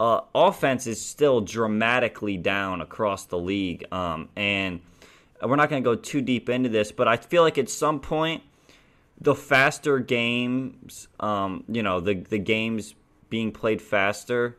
Uh, 0.00 0.22
offense 0.34 0.86
is 0.86 1.04
still 1.04 1.42
dramatically 1.42 2.38
down 2.38 2.80
across 2.80 3.26
the 3.26 3.36
league, 3.36 3.84
um, 3.92 4.30
and 4.34 4.80
we're 5.42 5.56
not 5.56 5.68
going 5.68 5.82
to 5.82 5.84
go 5.84 5.94
too 5.94 6.22
deep 6.22 6.48
into 6.48 6.70
this, 6.70 6.90
but 6.90 7.06
I 7.06 7.18
feel 7.18 7.42
like 7.42 7.58
at 7.58 7.68
some 7.68 8.00
point 8.00 8.42
the 9.20 9.34
faster 9.34 9.98
games, 9.98 11.08
um, 11.20 11.64
you 11.68 11.82
know, 11.82 12.00
the 12.00 12.14
the 12.14 12.38
games 12.38 12.94
being 13.28 13.52
played 13.52 13.82
faster, 13.82 14.56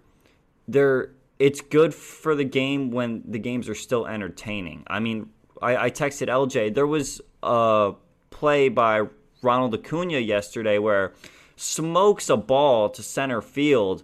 they're 0.67 1.09
it's 1.39 1.61
good 1.61 1.93
for 1.93 2.35
the 2.35 2.43
game 2.43 2.91
when 2.91 3.23
the 3.25 3.39
games 3.39 3.69
are 3.69 3.75
still 3.75 4.05
entertaining. 4.05 4.83
I 4.87 4.99
mean, 4.99 5.29
I, 5.61 5.85
I 5.85 5.89
texted 5.89 6.27
LJ. 6.27 6.75
There 6.75 6.85
was 6.85 7.21
a 7.41 7.93
play 8.29 8.67
by 8.67 9.03
Ronald 9.41 9.73
Acuna 9.73 10.19
yesterday 10.19 10.77
where 10.77 11.13
smokes 11.55 12.29
a 12.29 12.37
ball 12.37 12.89
to 12.89 13.01
center 13.01 13.41
field. 13.41 14.03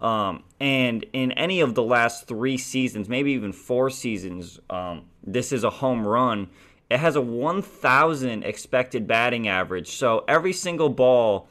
Um, 0.00 0.44
and 0.60 1.04
in 1.12 1.32
any 1.32 1.60
of 1.60 1.74
the 1.74 1.82
last 1.82 2.28
three 2.28 2.58
seasons, 2.58 3.08
maybe 3.08 3.32
even 3.32 3.52
four 3.52 3.90
seasons, 3.90 4.60
um, 4.70 5.06
this 5.24 5.52
is 5.52 5.64
a 5.64 5.70
home 5.70 6.06
run. 6.06 6.48
It 6.88 6.98
has 6.98 7.16
a 7.16 7.20
1,000 7.20 8.44
expected 8.44 9.08
batting 9.08 9.48
average. 9.48 9.90
So 9.96 10.24
every 10.28 10.52
single 10.52 10.88
ball 10.88 11.48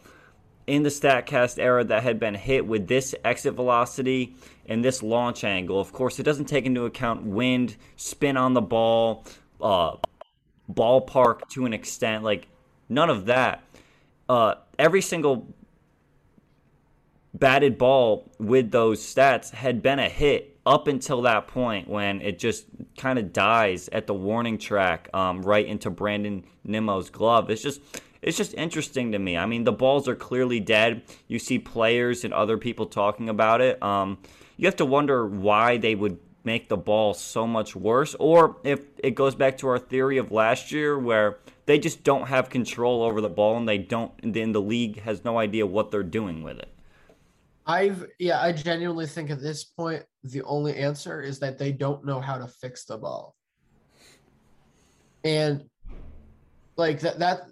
in 0.68 0.84
the 0.84 0.90
StatCast 0.90 1.60
era 1.60 1.84
that 1.84 2.04
had 2.04 2.20
been 2.20 2.36
hit 2.36 2.66
with 2.66 2.88
this 2.88 3.14
exit 3.24 3.54
velocity 3.54 4.36
and 4.68 4.84
this 4.84 5.04
launch 5.04 5.44
angle, 5.44 5.80
of 5.80 5.92
course, 5.92 6.20
it 6.20 6.24
doesn't 6.24 6.46
take 6.46 6.66
into 6.66 6.86
account 6.86 7.24
wind, 7.24 7.76
spin 7.96 8.38
on 8.38 8.54
the 8.54 8.62
ball, 8.62 9.26
uh, 9.62 9.98
ballpark 10.72 11.48
to 11.50 11.66
an 11.66 11.74
extent, 11.74 12.24
like 12.24 12.48
none 12.90 13.10
of 13.10 13.26
that. 13.26 13.64
Uh, 14.28 14.56
every 14.80 15.02
single 15.02 15.54
batted 17.34 17.78
ball 17.78 18.30
with 18.40 18.72
those 18.72 19.02
stats 19.02 19.52
had 19.52 19.82
been 19.82 20.00
a 20.00 20.10
hit 20.10 20.58
up 20.66 20.88
until 20.88 21.22
that 21.22 21.48
point 21.48 21.88
when 21.88 22.22
it 22.22 22.40
just 22.40 22.66
kind 22.98 23.20
of 23.20 23.32
dies 23.32 23.88
at 23.92 24.08
the 24.08 24.14
warning 24.14 24.58
track 24.58 25.10
um, 25.14 25.42
right 25.44 25.66
into 25.68 25.90
Brandon 25.90 26.44
Nimmo's 26.64 27.10
glove. 27.10 27.50
It's 27.50 27.62
just 27.62 27.82
it's 28.22 28.38
just 28.38 28.56
interesting 28.56 29.12
to 29.12 29.20
me. 29.20 29.38
I 29.38 29.46
mean, 29.46 29.66
the 29.66 29.72
balls 29.72 30.08
are 30.08 30.16
clearly 30.16 30.60
dead. 30.60 31.04
You 31.28 31.38
see 31.38 31.60
players 31.60 32.24
and 32.24 32.34
other 32.34 32.58
people 32.58 32.88
talking 32.88 33.30
about 33.30 33.62
it. 33.62 33.82
Um, 33.84 34.18
you 34.58 34.66
have 34.66 34.76
to 34.78 34.86
wonder 34.86 35.26
why 35.26 35.78
they 35.78 35.96
would 35.96 36.20
make 36.44 36.70
the 36.70 36.78
ball 36.78 37.14
so 37.14 37.48
much 37.48 37.76
worse, 37.76 38.16
or 38.20 38.58
if 38.64 38.86
it 39.00 39.12
goes 39.16 39.36
back 39.36 39.58
to 39.58 39.68
our 39.68 39.80
theory 39.80 40.18
of 40.18 40.32
last 40.32 40.72
year 40.72 40.98
where 40.98 41.40
they 41.66 41.80
just 41.80 42.04
don't 42.04 42.28
have 42.28 42.50
control 42.50 43.02
over 43.02 43.20
the 43.20 43.30
ball 43.30 43.58
and 43.58 43.68
they 43.68 43.80
don't. 43.80 44.12
and 44.22 44.34
Then 44.34 44.52
the 44.52 44.62
league 44.62 45.02
has 45.02 45.26
no 45.26 45.40
idea 45.40 45.66
what 45.66 45.92
they're 45.92 46.04
doing 46.04 46.44
with 46.44 46.60
it. 46.60 46.70
I've 47.66 48.06
yeah, 48.20 48.40
I 48.42 48.52
genuinely 48.52 49.08
think 49.08 49.32
at 49.32 49.42
this 49.42 49.64
point 49.64 50.04
the 50.24 50.44
only 50.44 50.76
answer 50.76 51.22
is 51.22 51.40
that 51.40 51.58
they 51.58 51.72
don't 51.72 52.06
know 52.06 52.22
how 52.22 52.38
to 52.38 52.48
fix 52.48 52.86
the 52.86 52.98
ball. 52.98 53.36
And 55.24 55.66
like 56.78 57.00
that 57.00 57.18
that 57.20 57.48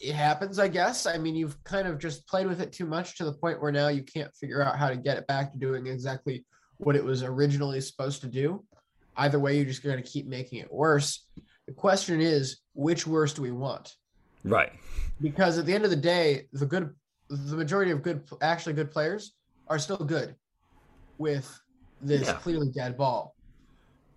it 0.00 0.14
happens, 0.14 0.58
I 0.58 0.68
guess. 0.68 1.06
I 1.06 1.18
mean, 1.18 1.34
you've 1.34 1.62
kind 1.64 1.86
of 1.86 1.98
just 1.98 2.26
played 2.26 2.46
with 2.46 2.60
it 2.60 2.72
too 2.72 2.86
much 2.86 3.16
to 3.18 3.24
the 3.24 3.32
point 3.32 3.60
where 3.60 3.70
now 3.70 3.88
you 3.88 4.02
can't 4.02 4.34
figure 4.34 4.62
out 4.62 4.78
how 4.78 4.88
to 4.88 4.96
get 4.96 5.18
it 5.18 5.26
back 5.26 5.52
to 5.52 5.58
doing 5.58 5.86
exactly 5.86 6.44
what 6.78 6.96
it 6.96 7.04
was 7.04 7.22
originally 7.22 7.80
supposed 7.80 8.22
to 8.22 8.26
do. 8.26 8.64
Either 9.16 9.38
way, 9.38 9.56
you're 9.56 9.66
just 9.66 9.82
going 9.82 10.02
to 10.02 10.08
keep 10.08 10.26
making 10.26 10.60
it 10.60 10.72
worse. 10.72 11.26
The 11.66 11.74
question 11.74 12.20
is, 12.20 12.60
which 12.74 13.06
worse 13.06 13.34
do 13.34 13.42
we 13.42 13.50
want? 13.50 13.94
Right. 14.42 14.72
Because 15.20 15.58
at 15.58 15.66
the 15.66 15.74
end 15.74 15.84
of 15.84 15.90
the 15.90 15.96
day, 15.96 16.46
the 16.52 16.66
good 16.66 16.94
the 17.28 17.56
majority 17.56 17.92
of 17.92 18.02
good 18.02 18.24
actually 18.40 18.72
good 18.72 18.90
players 18.90 19.34
are 19.68 19.78
still 19.78 19.98
good 19.98 20.34
with 21.18 21.60
this 22.00 22.26
Yeah. 22.26 22.32
clearly 22.34 22.70
dead 22.70 22.96
ball. 22.96 23.36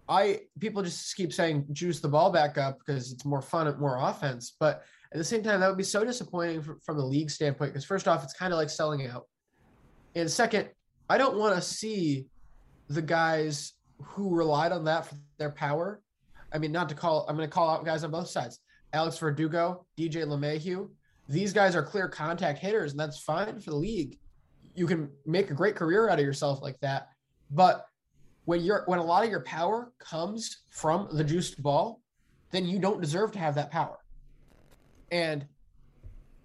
I 0.07 0.41
people 0.59 0.81
just 0.81 1.15
keep 1.15 1.33
saying 1.33 1.67
juice 1.73 1.99
the 1.99 2.07
ball 2.07 2.31
back 2.31 2.57
up 2.57 2.79
because 2.79 3.11
it's 3.11 3.25
more 3.25 3.41
fun 3.41 3.67
and 3.67 3.77
more 3.77 3.97
offense, 3.97 4.55
but 4.59 4.83
at 5.13 5.17
the 5.17 5.23
same 5.23 5.43
time 5.43 5.59
that 5.59 5.67
would 5.67 5.77
be 5.77 5.83
so 5.83 6.03
disappointing 6.03 6.61
fr- 6.61 6.73
from 6.83 6.97
the 6.97 7.05
league 7.05 7.29
standpoint 7.29 7.71
because 7.71 7.85
first 7.85 8.07
off 8.07 8.23
it's 8.23 8.33
kind 8.33 8.51
of 8.51 8.57
like 8.57 8.69
selling 8.69 9.07
out. 9.07 9.27
And 10.15 10.29
second, 10.29 10.69
I 11.09 11.17
don't 11.17 11.37
want 11.37 11.55
to 11.55 11.61
see 11.61 12.25
the 12.87 13.01
guys 13.01 13.73
who 14.01 14.35
relied 14.35 14.71
on 14.71 14.85
that 14.85 15.05
for 15.05 15.15
their 15.37 15.51
power. 15.51 16.01
I 16.51 16.57
mean, 16.57 16.71
not 16.71 16.89
to 16.89 16.95
call 16.95 17.25
I'm 17.29 17.35
going 17.35 17.47
to 17.47 17.53
call 17.53 17.69
out 17.69 17.85
guys 17.85 18.03
on 18.03 18.11
both 18.11 18.27
sides. 18.27 18.59
Alex 18.91 19.17
Verdugo, 19.17 19.85
DJ 19.97 20.25
LeMahieu, 20.25 20.89
these 21.29 21.53
guys 21.53 21.75
are 21.75 21.83
clear 21.83 22.07
contact 22.07 22.59
hitters, 22.59 22.91
and 22.91 22.99
that's 22.99 23.19
fine 23.19 23.59
for 23.59 23.71
the 23.71 23.75
league. 23.75 24.19
You 24.75 24.87
can 24.87 25.09
make 25.25 25.51
a 25.51 25.53
great 25.53 25.75
career 25.75 26.09
out 26.09 26.19
of 26.19 26.25
yourself 26.25 26.61
like 26.61 26.79
that. 26.81 27.09
But 27.51 27.85
when 28.45 28.61
you're 28.61 28.83
when 28.87 28.99
a 28.99 29.03
lot 29.03 29.23
of 29.23 29.29
your 29.29 29.41
power 29.41 29.93
comes 29.99 30.63
from 30.69 31.07
the 31.11 31.23
juiced 31.23 31.61
ball, 31.61 32.01
then 32.51 32.65
you 32.65 32.79
don't 32.79 33.01
deserve 33.01 33.31
to 33.33 33.39
have 33.39 33.55
that 33.55 33.71
power. 33.71 33.99
And 35.13 35.45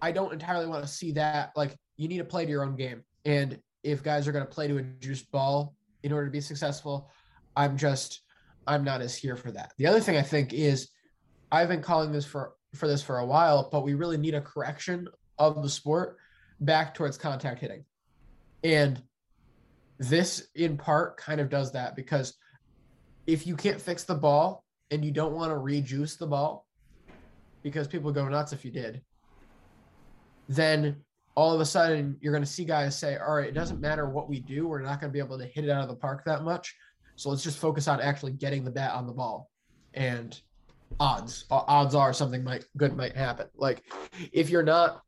I 0.02 0.12
don't 0.12 0.31
entirely 0.31 0.66
want 0.66 0.85
to 0.85 0.88
see 0.88 1.12
that. 1.12 1.52
Like 1.57 1.74
you 1.96 2.07
need 2.07 2.18
to 2.18 2.24
play 2.24 2.44
to 2.44 2.50
your 2.50 2.64
own 2.64 2.76
game. 2.76 3.02
And 3.24 3.59
if 3.83 4.02
guys 4.02 4.28
are 4.28 4.33
going 4.33 4.44
to 4.44 4.50
play 4.50 4.68
to 4.68 4.76
a 4.76 4.83
juice 4.83 5.22
ball 5.22 5.74
in 6.02 6.12
order 6.12 6.26
to 6.26 6.31
be 6.31 6.42
successful, 6.42 7.11
I'm 7.57 7.78
just 7.78 8.20
I'm 8.66 8.85
not 8.85 9.00
as 9.00 9.16
here 9.16 9.37
for 9.37 9.50
that. 9.52 9.72
The 9.78 9.87
other 9.87 10.00
thing 10.00 10.18
I 10.18 10.22
think 10.22 10.52
is 10.52 10.90
I've 11.50 11.68
been 11.68 11.81
calling 11.81 12.12
this 12.12 12.26
for 12.26 12.52
for 12.74 12.87
this 12.87 13.02
for 13.02 13.18
a 13.18 13.26
while, 13.26 13.70
but 13.72 13.85
we 13.85 13.94
really 13.94 14.18
need 14.18 14.35
a 14.35 14.42
correction 14.42 15.09
of 15.38 15.62
the 15.62 15.70
sport 15.70 16.18
back 16.61 16.92
towards 16.92 17.16
contact 17.16 17.61
hitting. 17.61 17.87
And 18.62 19.02
this 19.98 20.48
in 20.54 20.76
part 20.76 21.16
kind 21.16 21.40
of 21.40 21.48
does 21.48 21.72
that 21.72 21.96
because 21.96 22.35
if 23.26 23.46
you 23.46 23.57
can't 23.57 23.81
fix 23.81 24.04
the 24.04 24.14
ball 24.14 24.62
and 24.90 25.02
you 25.02 25.11
don't 25.11 25.33
want 25.33 25.52
to 25.52 25.57
rejuice 25.57 26.16
the 26.16 26.26
ball 26.26 26.67
because 27.62 27.88
people 27.88 28.12
go 28.12 28.29
nuts 28.29 28.53
if 28.53 28.64
you 28.64 28.71
did, 28.71 29.03
then 30.49 30.97
all 31.35 31.55
of 31.55 31.61
a 31.61 31.64
sudden 31.64 32.16
you're 32.21 32.33
going 32.33 32.44
to 32.44 32.51
see 32.51 32.64
guys 32.64 32.99
say, 32.99 33.16
all 33.16 33.37
right, 33.37 33.49
it 33.49 33.55
doesn't 33.55 33.81
matter 33.81 34.09
what 34.09 34.29
we 34.29 34.40
do. 34.40 34.66
We're 34.66 34.83
not 34.83 35.01
going 35.01 35.11
to 35.11 35.12
be 35.12 35.21
able 35.21 35.38
to 35.38 35.47
hit 35.47 35.64
it 35.64 35.71
out 35.71 35.83
of 35.83 35.88
the 35.88 35.94
park 35.94 36.25
that 36.25 36.42
much. 36.42 36.75
So 37.16 37.31
let's 37.31 37.42
just 37.42 37.59
focus 37.59 37.88
on 37.88 38.01
actually 38.01 38.33
getting 38.33 38.64
the 38.64 38.71
bat 38.71 38.92
on 38.92 39.07
the 39.07 39.12
ball. 39.12 39.51
And 39.94 40.40
odds, 41.01 41.44
odds 41.51 41.94
are 41.94 42.12
something 42.12 42.42
might 42.42 42.64
good 42.77 42.97
might 42.97 43.16
happen. 43.16 43.47
Like 43.57 43.85
if 44.33 44.51
you're 44.51 44.62
not, 44.62 45.03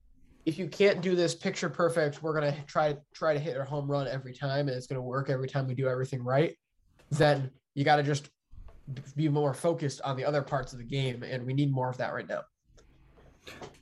if 0.46 0.58
you 0.58 0.68
can't 0.68 1.00
do 1.00 1.14
this 1.14 1.34
picture 1.34 1.68
perfect, 1.68 2.22
we're 2.22 2.38
going 2.38 2.52
to 2.52 2.62
try 2.66 2.96
try 3.14 3.34
to 3.34 3.40
hit 3.40 3.56
a 3.56 3.64
home 3.64 3.90
run 3.90 4.08
every 4.08 4.32
time 4.32 4.68
and 4.68 4.76
it's 4.76 4.86
going 4.86 4.96
to 4.96 5.02
work 5.02 5.30
every 5.30 5.48
time 5.48 5.66
we 5.66 5.74
do 5.74 5.88
everything 5.88 6.22
right. 6.22 6.56
Then 7.10 7.50
you 7.74 7.84
got 7.84 7.96
to 7.96 8.02
just 8.02 8.28
be 9.16 9.28
more 9.28 9.54
focused 9.54 10.00
on 10.02 10.16
the 10.16 10.24
other 10.24 10.42
parts 10.42 10.72
of 10.72 10.78
the 10.78 10.84
game. 10.84 11.22
And 11.22 11.46
we 11.46 11.52
need 11.52 11.72
more 11.72 11.88
of 11.88 11.96
that 11.98 12.12
right 12.12 12.28
now. 12.28 12.42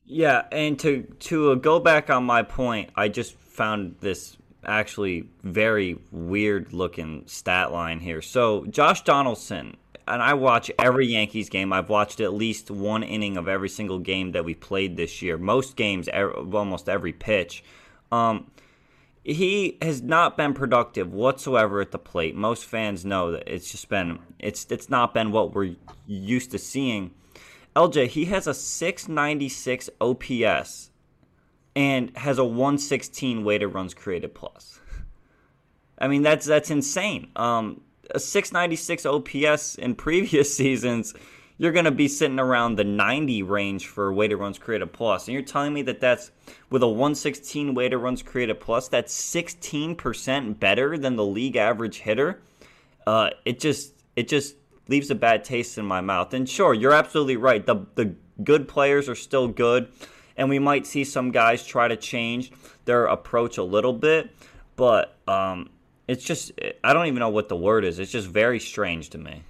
Yeah, 0.04 0.44
and 0.50 0.78
to 0.80 1.02
to 1.02 1.56
go 1.56 1.80
back 1.80 2.08
on 2.08 2.24
my 2.24 2.42
point, 2.42 2.90
I 2.96 3.08
just 3.08 3.34
found 3.34 3.96
this 4.00 4.38
actually 4.64 5.28
very 5.42 5.98
weird 6.10 6.72
looking 6.72 7.24
stat 7.26 7.72
line 7.72 8.00
here. 8.00 8.22
So 8.22 8.64
Josh 8.66 9.02
Donaldson, 9.02 9.76
and 10.06 10.22
I 10.22 10.34
watch 10.34 10.70
every 10.78 11.06
Yankees 11.08 11.50
game. 11.50 11.72
I've 11.72 11.90
watched 11.90 12.20
at 12.20 12.32
least 12.32 12.70
one 12.70 13.02
inning 13.02 13.36
of 13.36 13.48
every 13.48 13.68
single 13.68 13.98
game 13.98 14.32
that 14.32 14.44
we 14.44 14.54
played 14.54 14.96
this 14.96 15.20
year. 15.20 15.36
Most 15.36 15.76
games, 15.76 16.08
almost 16.08 16.88
every 16.88 17.12
pitch. 17.12 17.62
Um, 18.10 18.50
he 19.28 19.76
has 19.82 20.00
not 20.00 20.38
been 20.38 20.54
productive 20.54 21.12
whatsoever 21.12 21.82
at 21.82 21.90
the 21.90 21.98
plate. 21.98 22.34
Most 22.34 22.64
fans 22.64 23.04
know 23.04 23.32
that 23.32 23.46
it's 23.46 23.70
just 23.70 23.88
been 23.90 24.18
it's 24.38 24.66
it's 24.70 24.88
not 24.88 25.12
been 25.12 25.32
what 25.32 25.54
we're 25.54 25.76
used 26.06 26.50
to 26.52 26.58
seeing. 26.58 27.12
LJ, 27.76 28.08
he 28.08 28.24
has 28.26 28.46
a 28.46 28.54
696 28.54 29.90
OPS 30.00 30.90
and 31.76 32.16
has 32.16 32.38
a 32.38 32.44
116 32.44 33.44
weighted 33.44 33.74
runs 33.74 33.92
created 33.92 34.34
plus. 34.34 34.80
I 35.98 36.08
mean, 36.08 36.22
that's 36.22 36.46
that's 36.46 36.70
insane. 36.70 37.30
Um, 37.36 37.82
a 38.10 38.18
696 38.18 39.04
OPS 39.04 39.74
in 39.74 39.94
previous 39.94 40.56
seasons, 40.56 41.12
you're 41.58 41.72
going 41.72 41.84
to 41.84 41.90
be 41.90 42.08
sitting 42.08 42.38
around 42.38 42.76
the 42.76 42.84
90 42.84 43.42
range 43.42 43.86
for 43.86 44.12
weighted 44.12 44.38
runs 44.38 44.58
created 44.58 44.92
plus. 44.92 45.26
And 45.26 45.34
you're 45.34 45.42
telling 45.42 45.74
me 45.74 45.82
that 45.82 46.00
that's 46.00 46.30
with 46.70 46.82
a 46.82 46.88
116 46.88 47.74
weighted 47.74 47.98
runs 47.98 48.22
created 48.22 48.60
plus, 48.60 48.88
that's 48.88 49.14
16% 49.34 50.58
better 50.60 50.96
than 50.96 51.16
the 51.16 51.24
league 51.24 51.56
average 51.56 51.98
hitter. 51.98 52.40
Uh, 53.06 53.30
it 53.44 53.58
just 53.58 53.92
it 54.16 54.28
just 54.28 54.54
leaves 54.86 55.10
a 55.10 55.14
bad 55.14 55.44
taste 55.44 55.78
in 55.78 55.84
my 55.84 56.00
mouth. 56.00 56.32
And 56.34 56.48
sure, 56.48 56.74
you're 56.74 56.92
absolutely 56.92 57.36
right. 57.36 57.64
The 57.64 57.86
the 57.94 58.14
good 58.44 58.68
players 58.68 59.08
are 59.08 59.14
still 59.14 59.48
good, 59.48 59.88
and 60.36 60.48
we 60.48 60.58
might 60.58 60.86
see 60.86 61.04
some 61.04 61.30
guys 61.30 61.64
try 61.64 61.88
to 61.88 61.96
change 61.96 62.52
their 62.84 63.06
approach 63.06 63.58
a 63.58 63.62
little 63.62 63.92
bit, 63.92 64.30
but 64.76 65.16
um, 65.26 65.70
it's 66.06 66.24
just 66.24 66.52
I 66.84 66.92
don't 66.92 67.06
even 67.06 67.20
know 67.20 67.30
what 67.30 67.48
the 67.48 67.56
word 67.56 67.84
is. 67.84 67.98
It's 67.98 68.12
just 68.12 68.28
very 68.28 68.60
strange 68.60 69.10
to 69.10 69.18
me. 69.18 69.42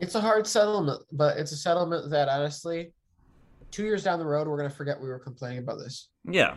It's 0.00 0.14
a 0.14 0.20
hard 0.20 0.46
settlement, 0.46 1.02
but 1.12 1.36
it's 1.36 1.52
a 1.52 1.56
settlement 1.56 2.10
that 2.10 2.28
honestly, 2.28 2.92
two 3.70 3.84
years 3.84 4.02
down 4.02 4.18
the 4.18 4.24
road, 4.24 4.48
we're 4.48 4.56
gonna 4.56 4.70
forget 4.70 5.00
we 5.00 5.08
were 5.08 5.18
complaining 5.18 5.58
about 5.58 5.78
this. 5.78 6.08
Yeah. 6.24 6.56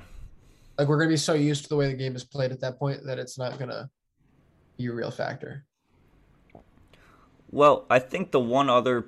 Like 0.78 0.88
we're 0.88 0.98
gonna 0.98 1.10
be 1.10 1.18
so 1.18 1.34
used 1.34 1.64
to 1.64 1.70
the 1.70 1.76
way 1.76 1.88
the 1.88 1.98
game 1.98 2.16
is 2.16 2.24
played 2.24 2.52
at 2.52 2.62
that 2.62 2.80
point 2.80 3.06
that 3.06 3.20
it's 3.20 3.38
not 3.38 3.60
gonna 3.60 3.90
be 4.78 4.88
a 4.88 4.94
real 4.94 5.12
factor. 5.12 5.66
Well, 7.52 7.86
I 7.90 8.00
think 8.00 8.32
the 8.32 8.40
one 8.40 8.70
other 8.70 9.06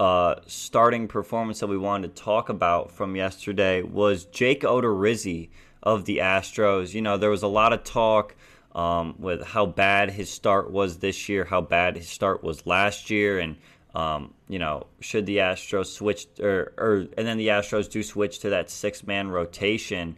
uh, 0.00 0.36
starting 0.46 1.06
performance 1.06 1.60
that 1.60 1.68
we 1.68 1.78
wanted 1.78 2.16
to 2.16 2.22
talk 2.22 2.48
about 2.48 2.90
from 2.90 3.14
yesterday 3.14 3.82
was 3.82 4.24
Jake 4.24 4.62
Odorizzi 4.62 5.50
of 5.82 6.04
the 6.06 6.18
Astros. 6.18 6.94
You 6.94 7.02
know, 7.02 7.16
there 7.16 7.30
was 7.30 7.42
a 7.42 7.48
lot 7.48 7.72
of 7.72 7.84
talk 7.84 8.34
um, 8.74 9.14
with 9.18 9.44
how 9.44 9.66
bad 9.66 10.10
his 10.10 10.30
start 10.30 10.70
was 10.72 10.98
this 10.98 11.28
year, 11.28 11.44
how 11.44 11.60
bad 11.60 11.96
his 11.96 12.08
start 12.08 12.42
was 12.42 12.66
last 12.66 13.10
year, 13.10 13.38
and 13.38 13.56
um, 13.94 14.34
you 14.48 14.58
know, 14.58 14.86
should 15.00 15.26
the 15.26 15.38
Astros 15.38 15.86
switch 15.86 16.26
or, 16.40 16.72
or 16.76 17.06
and 17.16 17.26
then 17.26 17.38
the 17.38 17.48
Astros 17.48 17.90
do 17.90 18.02
switch 18.02 18.40
to 18.40 18.50
that 18.50 18.70
six 18.70 19.06
man 19.06 19.28
rotation. 19.28 20.16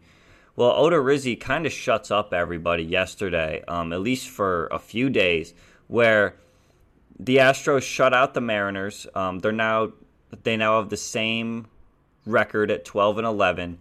Well, 0.56 0.72
Odorizzi 0.72 1.38
kind 1.38 1.66
of 1.66 1.72
shuts 1.72 2.10
up 2.10 2.32
everybody 2.32 2.82
yesterday, 2.82 3.62
um, 3.68 3.92
at 3.92 4.00
least 4.00 4.30
for 4.30 4.68
a 4.68 4.78
few 4.78 5.10
days, 5.10 5.52
where 5.88 6.36
the 7.18 7.36
Astros 7.36 7.82
shut 7.82 8.14
out 8.14 8.32
the 8.32 8.40
Mariners. 8.40 9.06
Um, 9.14 9.40
they're 9.40 9.52
now 9.52 9.92
they 10.42 10.56
now 10.56 10.80
have 10.80 10.88
the 10.88 10.96
same 10.96 11.66
record 12.24 12.70
at 12.70 12.84
12 12.84 13.18
and 13.18 13.26
11. 13.26 13.78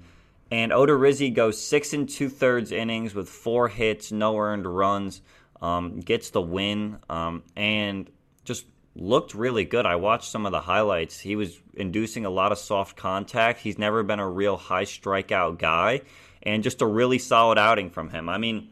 And 0.51 0.71
Odorizzi 0.71 1.34
goes 1.34 1.62
six 1.62 1.93
and 1.93 2.08
two 2.08 2.29
thirds 2.29 2.71
innings 2.71 3.15
with 3.15 3.27
four 3.27 3.67
hits, 3.67 4.12
no 4.12 4.38
earned 4.38 4.65
runs, 4.65 5.21
um, 5.62 5.99
gets 5.99 6.29
the 6.29 6.41
win, 6.41 6.99
um, 7.10 7.43
and 7.55 8.10
just 8.43 8.65
looked 8.95 9.34
really 9.34 9.65
good. 9.65 9.86
I 9.86 9.97
watched 9.97 10.31
some 10.31 10.45
of 10.45 10.51
the 10.51 10.62
highlights. 10.62 11.19
He 11.19 11.36
was 11.36 11.60
inducing 11.73 12.25
a 12.25 12.29
lot 12.29 12.51
of 12.51 12.58
soft 12.58 12.95
contact. 12.95 13.60
He's 13.60 13.77
never 13.77 14.03
been 14.03 14.19
a 14.19 14.29
real 14.29 14.58
high 14.58 14.86
strikeout 14.86 15.60
guy, 15.60 16.01
and 16.43 16.63
just 16.63 16.81
a 16.81 16.86
really 16.86 17.19
solid 17.19 17.58
outing 17.58 17.89
from 17.89 18.10
him. 18.10 18.29
I 18.29 18.38
mean, 18.38 18.69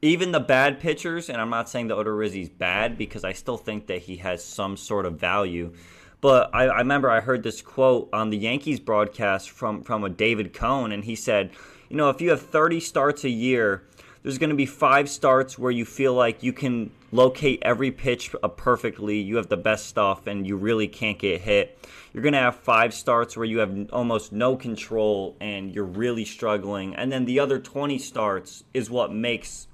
even 0.00 0.32
the 0.32 0.40
bad 0.40 0.80
pitchers, 0.80 1.28
and 1.28 1.40
I'm 1.40 1.50
not 1.50 1.68
saying 1.68 1.88
that 1.88 1.96
Odorizzi's 1.96 2.48
bad 2.48 2.98
because 2.98 3.24
I 3.24 3.32
still 3.32 3.56
think 3.56 3.86
that 3.86 4.02
he 4.02 4.16
has 4.16 4.44
some 4.44 4.76
sort 4.76 5.06
of 5.06 5.18
value. 5.18 5.72
But 6.20 6.54
I, 6.54 6.64
I, 6.64 6.78
remember 6.78 7.10
I 7.10 7.20
heard 7.20 7.42
this 7.42 7.60
quote 7.60 8.08
on 8.12 8.30
the 8.30 8.38
Yankees 8.38 8.80
broadcast 8.80 9.50
from, 9.50 9.82
from 9.82 10.04
a 10.04 10.08
David 10.08 10.54
Cone, 10.54 10.92
and 10.92 11.04
he 11.04 11.16
said, 11.16 11.50
you 11.90 11.96
know, 11.96 12.08
if 12.08 12.20
you 12.20 12.30
have 12.30 12.40
30 12.40 12.80
starts 12.80 13.24
a 13.24 13.30
year, 13.30 13.84
there's 14.24 14.38
going 14.38 14.50
to 14.50 14.56
be 14.56 14.66
five 14.66 15.10
starts 15.10 15.58
where 15.58 15.70
you 15.70 15.84
feel 15.84 16.14
like 16.14 16.42
you 16.42 16.52
can 16.52 16.90
locate 17.12 17.58
every 17.60 17.90
pitch 17.90 18.34
perfectly, 18.56 19.18
you 19.18 19.36
have 19.36 19.48
the 19.48 19.56
best 19.56 19.86
stuff, 19.86 20.26
and 20.26 20.46
you 20.46 20.56
really 20.56 20.88
can't 20.88 21.18
get 21.18 21.42
hit. 21.42 21.78
You're 22.12 22.22
going 22.22 22.32
to 22.32 22.38
have 22.38 22.56
five 22.56 22.94
starts 22.94 23.36
where 23.36 23.44
you 23.44 23.58
have 23.58 23.90
almost 23.92 24.32
no 24.32 24.56
control 24.56 25.36
and 25.40 25.74
you're 25.74 25.84
really 25.84 26.24
struggling. 26.24 26.94
And 26.94 27.12
then 27.12 27.26
the 27.26 27.38
other 27.38 27.58
20 27.58 27.98
starts 27.98 28.64
is 28.72 28.88
what 28.88 29.12
makes 29.12 29.68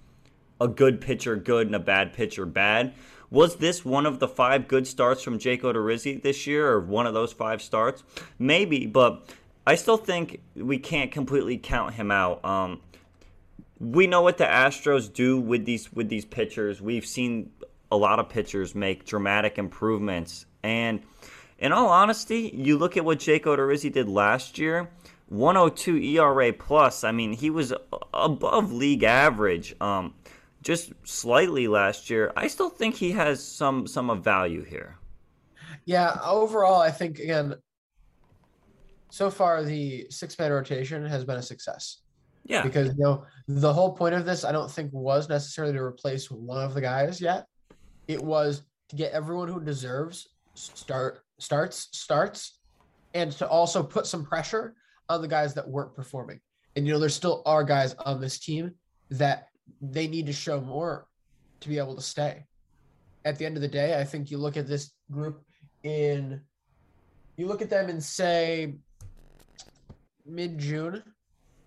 a 0.61 0.67
good 0.67 1.01
pitcher 1.01 1.37
good 1.37 1.69
and 1.69 1.77
a 1.77 1.81
bad 1.81 2.13
pitcher 2.13 2.45
bad. 2.45 2.93
Was 3.31 3.57
this 3.57 3.85
one 3.85 4.05
of 4.05 4.19
the 4.19 4.27
five 4.27 4.67
good 4.67 4.89
starts 4.89 5.23
from 5.23 5.39
Jake 5.39 5.63
Odorizzi 5.63 6.21
this 6.21 6.49
year, 6.49 6.69
or 6.73 6.81
one 6.81 7.07
of 7.07 7.15
those 7.15 7.33
five 7.33 7.63
starts? 7.63 8.03
Maybe, 8.41 8.87
but 8.87 9.25
I 9.65 9.77
still 9.77 9.97
think 9.97 10.41
we 10.57 10.79
can't 10.79 11.13
completely 11.13 11.57
count 11.57 11.95
him 11.95 12.11
out. 12.11 12.45
Um, 12.45 12.81
we 13.81 14.07
know 14.07 14.21
what 14.21 14.38
the 14.38 14.45
Astros 14.45 15.12
do 15.12 15.40
with 15.40 15.64
these 15.64 15.93
with 15.93 16.09
these 16.09 16.25
pitchers. 16.25 16.81
We've 16.81 17.07
seen 17.07 17.51
a 17.90 17.97
lot 17.97 18.21
of 18.21 18.29
pitchers 18.29 18.75
make 18.75 19.07
dramatic 19.07 19.59
improvements, 19.59 20.47
and 20.62 21.01
in 21.59 21.73
all 21.73 21.88
honesty, 21.88 22.51
you 22.55 22.79
look 22.79 22.97
at 22.97 23.05
what 23.05 23.19
Jake 23.19 23.45
Odorizzi 23.45 23.90
did 23.93 24.09
last 24.09 24.59
year. 24.59 24.90
102 25.29 25.97
ERA 25.97 26.53
plus. 26.53 27.05
I 27.05 27.12
mean, 27.12 27.33
he 27.33 27.51
was 27.51 27.73
above 28.12 28.73
league 28.73 29.05
average. 29.05 29.77
Um, 29.81 30.14
just 30.62 30.93
slightly 31.05 31.69
last 31.69 32.11
year. 32.11 32.33
I 32.37 32.49
still 32.49 32.69
think 32.69 32.97
he 32.97 33.12
has 33.12 33.43
some 33.43 33.87
some 33.87 34.11
of 34.11 34.23
value 34.23 34.64
here. 34.64 34.97
Yeah, 35.85 36.19
overall, 36.25 36.81
I 36.81 36.90
think 36.90 37.19
again, 37.19 37.55
so 39.11 39.31
far 39.31 39.62
the 39.62 40.07
six 40.11 40.38
man 40.38 40.53
rotation 40.53 41.07
has 41.07 41.25
been 41.25 41.37
a 41.37 41.43
success. 41.43 41.99
Yeah, 42.51 42.63
because 42.63 42.89
you 42.97 43.05
know 43.05 43.25
the 43.47 43.73
whole 43.73 43.93
point 43.93 44.15
of 44.15 44.25
this, 44.27 44.45
I 44.45 44.51
don't 44.51 44.71
think 44.71 44.91
was 44.93 45.29
necessarily 45.29 45.73
to 45.75 45.83
replace 45.83 46.31
one 46.31 46.63
of 46.63 46.75
the 46.75 46.81
guys 46.81 47.21
yet. 47.21 47.47
It 48.09 48.21
was 48.21 48.63
to 48.89 48.97
get 48.97 49.13
everyone 49.13 49.47
who 49.47 49.61
deserves 49.61 50.29
start 50.55 51.21
starts 51.39 51.89
starts, 51.93 52.59
and 53.15 53.31
to 53.33 53.49
also 53.49 53.85
put 53.85 54.07
some 54.07 54.25
pressure 54.25 54.75
on 55.09 55.23
the 55.23 55.29
guys 55.29 55.55
that 55.55 55.69
weren't 55.69 55.95
performing. 55.95 56.41
And 56.75 56.87
you 56.87 56.93
know, 56.93 56.99
there 56.99 57.09
still 57.09 57.43
are 57.47 57.63
guys 57.63 57.95
on 57.95 58.21
this 58.21 58.41
team 58.41 58.73
that 59.11 59.47
they 59.81 60.09
need 60.09 60.27
to 60.27 60.33
show 60.33 60.61
more 60.61 61.07
to 61.61 61.69
be 61.69 61.79
able 61.79 61.95
to 61.95 62.03
stay. 62.03 62.45
At 63.25 63.39
the 63.39 63.47
end 63.47 63.57
of 63.57 63.63
the 63.63 63.69
day, 63.69 64.01
I 64.01 64.05
think 64.05 64.31
you 64.31 64.39
look 64.39 64.57
at 64.57 64.67
this 64.67 64.91
group 65.11 65.45
in, 65.85 66.41
you 67.37 67.47
look 67.47 67.63
at 67.63 67.71
them 67.71 67.89
and 67.89 68.03
say 68.03 68.75
mid 70.27 70.59
June, 70.59 71.03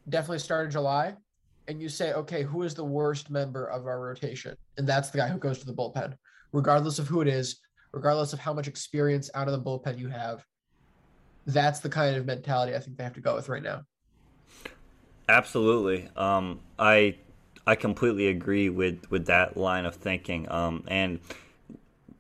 definitely 0.10 0.40
start 0.40 0.68
of 0.68 0.72
July, 0.72 1.16
and 1.68 1.82
you 1.82 1.90
say, 1.90 2.14
okay, 2.14 2.44
who 2.44 2.64
is 2.64 2.74
the 2.74 2.84
worst 2.84 3.30
member 3.30 3.66
of 3.66 3.88
our 3.88 4.02
rotation? 4.02 4.56
And 4.78 4.88
that's 4.88 5.10
the 5.10 5.18
guy 5.18 5.28
who 5.28 5.38
goes 5.38 5.60
to 5.60 5.66
the 5.66 5.74
bullpen, 5.74 6.16
regardless 6.52 7.00
of 7.00 7.08
who 7.08 7.22
it 7.22 7.28
is, 7.28 7.60
regardless 7.92 8.34
of 8.34 8.40
how 8.40 8.54
much 8.54 8.68
experience 8.68 9.30
out 9.34 9.48
of 9.48 9.54
the 9.54 9.62
bullpen 9.62 9.98
you 9.98 10.10
have. 10.10 10.46
That's 11.46 11.80
the 11.80 11.90
kind 11.90 12.16
of 12.16 12.26
mentality 12.26 12.76
I 12.76 12.80
think 12.80 12.98
they 12.98 13.04
have 13.04 13.14
to 13.14 13.22
go 13.22 13.36
with 13.36 13.50
right 13.50 13.64
now. 13.64 13.84
Absolutely. 15.30 16.10
Um, 16.16 16.60
I 16.78 17.18
I 17.66 17.76
completely 17.76 18.28
agree 18.28 18.70
with 18.70 19.10
with 19.10 19.28
that 19.28 19.56
line 19.56 19.86
of 19.86 19.96
thinking. 19.96 20.52
Um, 20.52 20.84
and 20.88 21.20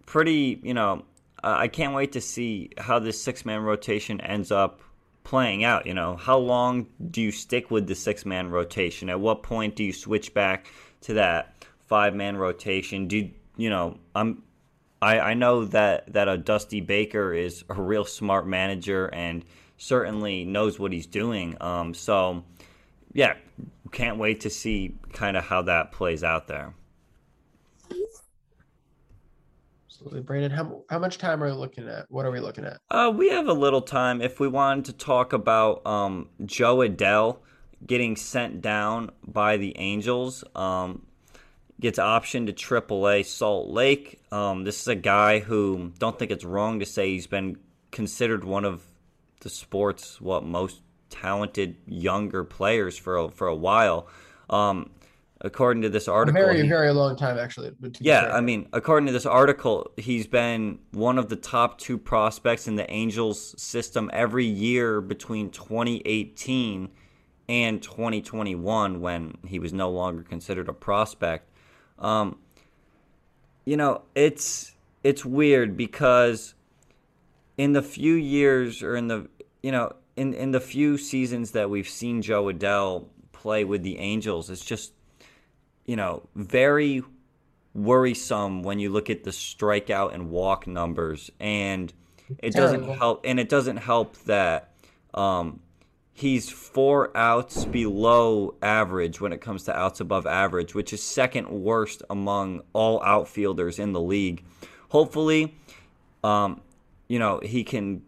pretty, 0.06 0.60
you 0.64 0.74
know, 0.74 1.04
I 1.44 1.68
can't 1.68 1.94
wait 1.94 2.14
to 2.14 2.22
see 2.22 2.70
how 2.78 3.00
this 3.00 3.22
six 3.22 3.46
man 3.46 3.62
rotation 3.62 4.22
ends 4.22 4.52
up 4.52 4.82
playing 5.24 5.64
out. 5.64 5.86
You 5.86 5.94
know, 5.94 6.16
how 6.16 6.38
long 6.38 6.88
do 7.12 7.22
you 7.22 7.32
stick 7.32 7.72
with 7.72 7.88
the 7.88 7.96
six 7.96 8.26
man 8.26 8.50
rotation? 8.50 9.10
At 9.10 9.20
what 9.20 9.44
point 9.44 9.76
do 9.76 9.84
you 9.84 9.94
switch 9.94 10.34
back 10.34 10.68
to 11.02 11.16
that 11.16 11.66
five 11.88 12.16
man 12.16 12.38
rotation? 12.38 13.08
Do 13.08 13.30
you 13.58 13.70
know? 13.70 13.98
I'm. 14.16 14.44
I, 15.02 15.20
I 15.20 15.34
know 15.34 15.66
that 15.66 16.14
that 16.14 16.30
a 16.30 16.38
Dusty 16.38 16.80
Baker 16.80 17.34
is 17.34 17.66
a 17.70 17.74
real 17.74 18.06
smart 18.06 18.48
manager 18.48 19.08
and 19.08 19.44
certainly 19.78 20.46
knows 20.46 20.80
what 20.80 20.94
he's 20.94 21.08
doing. 21.08 21.58
Um, 21.60 21.94
so, 21.94 22.44
yeah, 23.12 23.34
can't 23.92 24.18
wait 24.18 24.42
to 24.42 24.50
see 24.50 24.96
kind 25.14 25.38
of 25.38 25.46
how 25.46 25.62
that 25.64 25.92
plays 25.92 26.24
out 26.24 26.48
there. 26.48 26.74
Absolutely, 30.04 30.26
Brandon. 30.26 30.52
How 30.52 30.84
how 30.90 31.00
much 31.00 31.18
time 31.18 31.42
are 31.42 31.46
we 31.48 31.54
looking 31.54 31.88
at? 31.88 32.08
What 32.10 32.26
are 32.26 32.32
we 32.32 32.42
looking 32.42 32.66
at? 32.66 32.82
Uh, 32.92 33.10
we 33.16 33.30
have 33.30 33.48
a 33.48 33.54
little 33.54 33.82
time. 33.82 34.22
If 34.22 34.38
we 34.38 34.50
wanted 34.50 34.86
to 34.86 34.94
talk 34.94 35.32
about 35.32 35.86
um, 35.88 36.28
Jo 36.46 36.80
Adell 36.80 37.38
getting 37.88 38.18
sent 38.18 38.62
down 38.62 39.12
by 39.26 39.56
the 39.56 39.78
Angels, 39.78 40.44
um, 40.56 41.06
gets 41.80 42.00
optioned 42.00 42.48
to 42.48 42.54
AAA 42.54 43.26
Salt 43.26 43.70
Lake. 43.70 44.22
Um, 44.30 44.66
this 44.66 44.82
is 44.82 44.90
a 44.90 44.96
guy 44.96 45.40
who 45.40 45.94
don't 46.00 46.20
think 46.20 46.32
it's 46.32 46.44
wrong 46.44 46.82
to 46.82 46.86
say 46.86 47.12
he's 47.12 47.28
been 47.28 47.56
considered 47.92 48.44
one 48.44 48.66
of 48.66 48.84
the 49.40 49.50
sport's 49.50 50.20
what 50.20 50.44
most 50.44 50.82
talented 51.10 51.78
younger 51.86 52.44
players 52.44 52.98
for 52.98 53.16
a, 53.16 53.30
for 53.30 53.48
a 53.48 53.56
while. 53.56 54.10
Um, 54.50 54.90
according 55.44 55.84
to 55.84 55.90
this 55.90 56.08
article, 56.08 56.42
very 56.42 56.62
he, 56.62 56.68
very 56.68 56.92
long 56.92 57.16
time 57.16 57.38
actually. 57.38 57.72
Yeah, 58.00 58.32
I 58.34 58.42
mean, 58.42 58.70
according 58.74 59.08
to 59.08 59.14
this 59.14 59.26
article, 59.26 59.92
he's 59.98 60.26
been 60.26 60.80
one 60.92 61.18
of 61.18 61.30
the 61.30 61.36
top 61.36 61.78
two 61.78 61.98
prospects 61.98 62.68
in 62.68 62.76
the 62.76 62.90
Angels 62.90 63.54
system 63.62 64.10
every 64.14 64.46
year 64.46 65.02
between 65.02 65.50
2018 65.50 66.90
and 67.50 67.82
2021 67.82 69.02
when 69.02 69.38
he 69.46 69.60
was 69.60 69.74
no 69.74 69.90
longer 69.90 70.24
considered 70.24 70.70
a 70.70 70.74
prospect. 70.74 71.50
Um, 72.00 72.40
you 73.66 73.78
know, 73.78 74.04
it's 74.16 74.76
it's 75.04 75.26
weird 75.26 75.76
because 75.76 76.56
in 77.58 77.74
the 77.74 77.82
few 77.82 78.14
years 78.14 78.82
or 78.82 78.96
in 78.96 79.08
the 79.08 79.28
you 79.62 79.72
know 79.72 79.94
in 80.16 80.34
in 80.34 80.52
the 80.52 80.62
few 80.62 80.98
seasons 80.98 81.52
that 81.52 81.70
we've 81.70 81.88
seen 81.90 82.22
Jo 82.22 82.46
Adell 82.46 83.08
play 83.34 83.66
with 83.66 83.84
the 83.84 84.00
Angels, 84.00 84.50
it's 84.50 84.64
just 84.64 84.94
you 85.86 85.96
know 85.96 86.28
very 86.36 87.04
worrisome 87.74 88.64
when 88.64 88.80
you 88.80 88.90
look 88.90 89.10
at 89.10 89.24
the 89.24 89.32
strikeout 89.32 90.14
and 90.14 90.30
walk 90.30 90.68
numbers, 90.68 91.32
and 91.40 91.92
it 92.40 92.54
doesn't 92.54 92.88
help. 92.98 93.22
And 93.26 93.40
it 93.40 93.50
doesn't 93.50 93.78
help 93.78 94.18
that 94.26 94.74
um, 95.14 95.60
he's 96.14 96.50
four 96.50 97.16
outs 97.18 97.66
below 97.66 98.56
average 98.62 99.20
when 99.20 99.34
it 99.34 99.42
comes 99.42 99.64
to 99.64 99.76
outs 99.76 100.00
above 100.00 100.26
average, 100.26 100.76
which 100.76 100.94
is 100.94 101.04
second 101.04 101.50
worst 101.50 102.04
among 102.10 102.62
all 102.74 103.02
outfielders 103.04 103.80
in 103.80 103.94
the 103.94 104.02
league. 104.02 104.44
Hopefully, 104.90 105.56
um, 106.24 106.62
you 107.08 107.20
know 107.20 107.40
he 107.44 107.64
can 107.64 108.04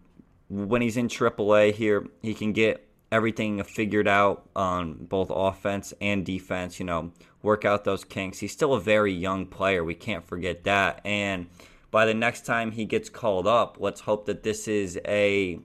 when 0.49 0.81
he's 0.81 0.97
in 0.97 1.07
AAA 1.07 1.73
here, 1.73 2.07
he 2.21 2.33
can 2.33 2.53
get 2.53 2.84
everything 3.11 3.63
figured 3.63 4.07
out 4.07 4.49
on 4.55 4.93
both 4.93 5.29
offense 5.29 5.93
and 6.01 6.25
defense, 6.25 6.79
you 6.79 6.85
know, 6.85 7.11
work 7.41 7.65
out 7.65 7.83
those 7.83 8.03
kinks. 8.03 8.39
He's 8.39 8.51
still 8.51 8.73
a 8.73 8.79
very 8.79 9.13
young 9.13 9.45
player. 9.45 9.83
We 9.83 9.95
can't 9.95 10.25
forget 10.25 10.63
that. 10.63 11.01
And 11.05 11.47
by 11.91 12.05
the 12.05 12.13
next 12.13 12.45
time 12.45 12.71
he 12.71 12.85
gets 12.85 13.09
called 13.09 13.47
up, 13.47 13.77
let's 13.79 14.01
hope 14.01 14.25
that 14.25 14.43
this 14.43 14.67
is 14.67 14.99
a 15.05 15.59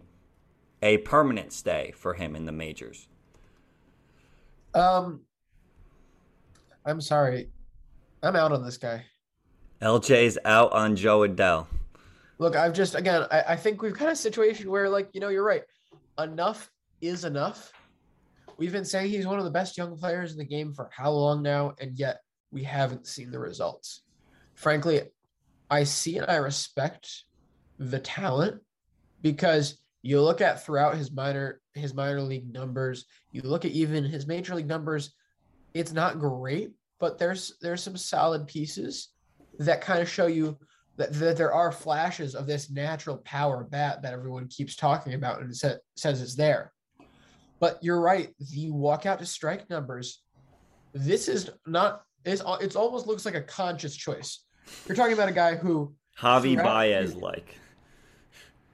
a 0.83 0.99
permanent 0.99 1.53
stay 1.53 1.93
for 1.97 2.15
him 2.15 2.37
in 2.37 2.47
the 2.47 2.53
majors. 2.53 3.09
Um 4.75 5.21
I'm 6.85 7.01
sorry. 7.01 7.51
I'm 8.23 8.37
out 8.37 8.53
on 8.53 8.65
this 8.65 8.77
guy. 8.77 9.05
LJ's 9.83 10.39
out 10.45 10.73
on 10.73 10.95
Jo 10.97 11.21
Adell. 11.21 11.67
Look, 12.39 12.57
I've 12.57 12.73
just 12.73 12.95
again, 12.95 13.27
I, 13.31 13.43
I 13.49 13.57
think 13.57 13.83
we've 13.83 13.97
got 13.97 14.09
a 14.09 14.17
situation 14.17 14.71
where, 14.71 14.89
like, 14.89 15.11
you 15.13 15.21
know, 15.21 15.29
you're 15.29 15.45
right. 15.45 15.63
Enough 16.19 16.71
is 17.01 17.25
enough. 17.25 17.73
We've 18.57 18.73
been 18.73 18.85
saying 18.85 19.11
he's 19.11 19.27
one 19.27 19.39
of 19.39 19.45
the 19.45 19.51
best 19.51 19.79
young 19.79 19.97
players 19.97 20.33
in 20.33 20.39
the 20.39 20.45
game 20.45 20.75
for 20.75 20.91
how 20.93 21.11
long 21.11 21.43
now, 21.43 21.75
and 21.81 21.99
yet 21.99 22.21
we 22.51 22.63
haven't 22.63 23.07
seen 23.07 23.31
the 23.31 23.39
results. 23.39 24.03
Frankly, 24.55 25.03
I 25.71 25.85
see 25.85 26.19
and 26.19 26.31
I 26.31 26.37
respect 26.37 27.25
the 27.79 28.01
talent 28.01 28.61
because 29.23 29.79
you 30.03 30.21
look 30.21 30.41
at 30.41 30.65
throughout 30.65 30.97
his 30.97 31.11
minor 31.11 31.61
his 31.75 31.95
minor 31.95 32.21
league 32.21 32.53
numbers, 32.53 33.07
you 33.33 33.43
look 33.43 33.65
at 33.65 33.71
even 33.71 34.05
his 34.05 34.27
major 34.27 34.55
league 34.55 34.67
numbers, 34.67 35.15
it's 35.73 35.93
not 35.93 36.19
great, 36.19 36.73
but 36.99 37.19
there's 37.19 37.55
there's 37.61 37.83
some 37.83 37.97
solid 37.97 38.47
pieces 38.47 39.09
that 39.59 39.81
kind 39.81 40.01
of 40.01 40.09
show 40.09 40.27
you 40.27 40.59
that, 40.97 41.13
that 41.15 41.37
there 41.37 41.53
are 41.53 41.73
flashes 41.73 42.35
of 42.35 42.47
this 42.47 42.71
natural 42.71 43.19
power 43.19 43.65
bat 43.65 44.03
that 44.03 44.13
everyone 44.13 44.49
keeps 44.49 44.77
talking 44.77 45.15
about 45.15 45.41
and 45.41 45.57
sa- 45.57 45.77
says 45.97 46.21
it's 46.21 46.35
there. 46.35 46.73
But 47.61 47.79
you're 47.83 48.01
right. 48.01 48.35
The 48.53 48.71
walkout 48.71 49.19
to 49.19 49.27
strike 49.27 49.71
numbers, 49.71 50.23
this 50.93 51.29
is 51.29 51.51
not. 51.67 52.03
It's 52.25 52.43
it's 52.61 52.77
almost 52.77 53.07
looks 53.07 53.25
like 53.25 53.35
a 53.35 53.43
conscious 53.43 53.95
choice. 53.95 54.45
You're 54.87 54.97
talking 54.97 55.13
about 55.13 55.29
a 55.29 55.33
guy 55.33 55.55
who 55.55 55.95
Javy 56.19 56.57
Baez 56.57 57.15
like. 57.15 57.55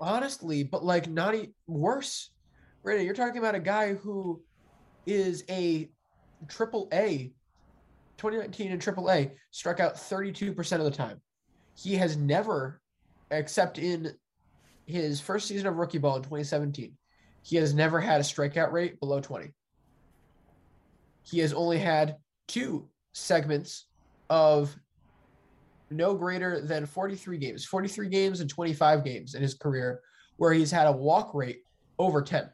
Honestly, 0.01 0.63
but 0.63 0.85
like 0.85 1.09
not 1.09 1.35
e- 1.35 1.53
worse. 1.67 2.31
Right? 2.83 3.01
You're 3.01 3.15
talking 3.15 3.39
about 3.39 3.55
a 3.55 3.61
guy 3.61 3.95
who 3.95 4.43
is 5.07 5.45
a 5.51 5.91
triple 6.49 6.89
A 6.93 7.33
2019 8.19 8.73
in 8.73 8.79
triple 8.79 9.11
A 9.11 9.33
struck 9.51 9.81
out 9.81 9.97
32% 9.97 10.79
of 10.79 10.85
the 10.85 10.91
time 10.91 11.21
he 11.77 11.95
has 11.97 12.17
never, 12.17 12.81
except 13.31 13.79
in 13.79 14.13
his 14.87 15.21
first 15.21 15.47
season 15.47 15.67
of 15.67 15.77
rookie 15.77 15.99
ball 15.99 16.17
in 16.17 16.23
2017, 16.23 16.97
he 17.47 17.55
has 17.55 17.75
never 17.75 18.01
had 18.01 18.21
a 18.21 18.25
strikeout 18.25 18.73
rate 18.73 18.99
below 18.99 19.21
20. 19.21 19.53
He 21.23 21.39
has 21.39 21.53
only 21.53 21.79
had 21.79 22.17
two 22.49 22.89
segments 23.13 23.87
of 24.29 24.77
no 25.89 26.15
greater 26.15 26.61
than 26.61 26.87
43 26.87 27.39
games, 27.39 27.65
43 27.65 28.09
games 28.09 28.41
and 28.41 28.51
25 28.51 29.05
games 29.05 29.37
in 29.37 29.43
his 29.43 29.55
career, 29.55 30.01
where 30.39 30.53
he's 30.53 30.73
had 30.73 30.89
a 30.89 30.93
walk 30.93 31.35
rate 31.35 31.63
over 32.01 32.21
10. 32.21 32.51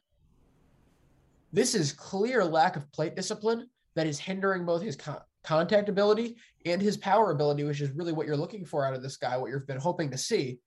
This 1.55 1.75
is 1.75 1.95
clear 1.95 2.45
lack 2.45 2.77
of 2.77 2.93
plate 2.93 3.17
discipline 3.17 3.71
that 3.95 4.07
is 4.07 4.19
hindering 4.19 4.67
both 4.67 4.83
his 4.83 4.99
contact 5.43 5.89
ability 5.89 6.37
and 6.67 6.83
his 6.83 6.99
power 6.99 7.31
ability, 7.31 7.65
which 7.65 7.81
is 7.81 7.93
really 7.93 8.13
what 8.13 8.27
you're 8.27 8.37
looking 8.37 8.67
for 8.67 8.85
out 8.85 8.93
of 8.93 9.03
this 9.03 9.17
guy, 9.17 9.39
what 9.39 9.51
you've 9.51 9.67
been 9.67 9.81
hoping 9.81 10.11
to 10.11 10.19
see. 10.19 10.59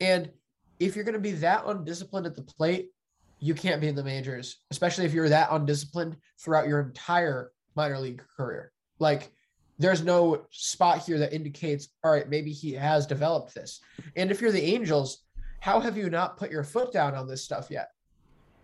And 0.00 0.30
if 0.78 0.94
you're 0.94 1.04
going 1.04 1.14
to 1.14 1.20
be 1.20 1.32
that 1.32 1.64
undisciplined 1.66 2.26
at 2.26 2.36
the 2.36 2.42
plate, 2.42 2.90
you 3.38 3.54
can't 3.54 3.80
be 3.80 3.88
in 3.88 3.94
the 3.94 4.04
majors, 4.04 4.56
especially 4.70 5.04
if 5.04 5.12
you're 5.12 5.28
that 5.28 5.48
undisciplined 5.50 6.16
throughout 6.40 6.68
your 6.68 6.80
entire 6.80 7.52
minor 7.76 7.98
league 7.98 8.22
career. 8.36 8.72
Like, 8.98 9.32
there's 9.78 10.02
no 10.02 10.46
spot 10.50 11.04
here 11.04 11.18
that 11.18 11.32
indicates, 11.32 11.88
all 12.04 12.12
right, 12.12 12.28
maybe 12.28 12.52
he 12.52 12.72
has 12.72 13.06
developed 13.06 13.54
this. 13.54 13.80
And 14.16 14.30
if 14.30 14.40
you're 14.40 14.52
the 14.52 14.62
Angels, 14.62 15.24
how 15.60 15.80
have 15.80 15.96
you 15.96 16.10
not 16.10 16.36
put 16.36 16.50
your 16.50 16.62
foot 16.62 16.92
down 16.92 17.14
on 17.14 17.26
this 17.26 17.42
stuff 17.42 17.68
yet? 17.70 17.88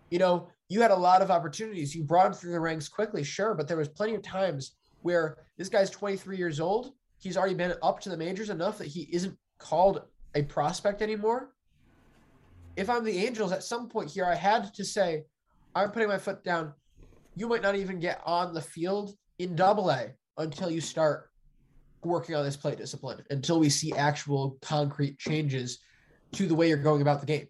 You 0.09 0.19
know, 0.19 0.47
you 0.69 0.81
had 0.81 0.91
a 0.91 0.95
lot 0.95 1.21
of 1.21 1.31
opportunities. 1.31 1.93
You 1.93 2.03
brought 2.03 2.27
him 2.27 2.33
through 2.33 2.51
the 2.51 2.59
ranks 2.59 2.87
quickly, 2.87 3.23
sure, 3.23 3.53
but 3.53 3.67
there 3.67 3.77
was 3.77 3.89
plenty 3.89 4.15
of 4.15 4.21
times 4.21 4.73
where 5.01 5.37
this 5.57 5.69
guy's 5.69 5.89
23 5.89 6.37
years 6.37 6.59
old. 6.59 6.93
He's 7.19 7.37
already 7.37 7.55
been 7.55 7.75
up 7.83 7.99
to 8.01 8.09
the 8.09 8.17
majors 8.17 8.49
enough 8.49 8.77
that 8.77 8.87
he 8.87 9.09
isn't 9.11 9.37
called 9.57 10.03
a 10.35 10.43
prospect 10.43 11.01
anymore. 11.01 11.49
If 12.75 12.89
I'm 12.89 13.03
the 13.03 13.17
Angels, 13.17 13.51
at 13.51 13.63
some 13.63 13.89
point 13.89 14.09
here, 14.09 14.25
I 14.25 14.35
had 14.35 14.73
to 14.73 14.85
say, 14.85 15.23
I'm 15.75 15.91
putting 15.91 16.07
my 16.07 16.17
foot 16.17 16.43
down. 16.43 16.73
You 17.35 17.47
might 17.47 17.61
not 17.61 17.75
even 17.75 17.99
get 17.99 18.21
on 18.25 18.53
the 18.53 18.61
field 18.61 19.15
in 19.39 19.55
double 19.55 19.89
A 19.89 20.11
until 20.37 20.69
you 20.69 20.81
start 20.81 21.29
working 22.03 22.35
on 22.35 22.43
this 22.43 22.57
plate 22.57 22.77
discipline, 22.77 23.23
until 23.29 23.59
we 23.59 23.69
see 23.69 23.93
actual 23.93 24.57
concrete 24.61 25.19
changes 25.19 25.79
to 26.33 26.47
the 26.47 26.55
way 26.55 26.67
you're 26.67 26.77
going 26.77 27.01
about 27.01 27.19
the 27.19 27.25
game. 27.25 27.47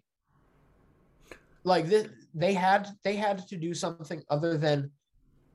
Like 1.64 1.86
this, 1.86 2.08
they 2.34 2.52
had 2.52 2.88
they 3.04 3.14
had 3.14 3.46
to 3.48 3.56
do 3.56 3.74
something 3.74 4.22
other 4.28 4.56
than 4.58 4.90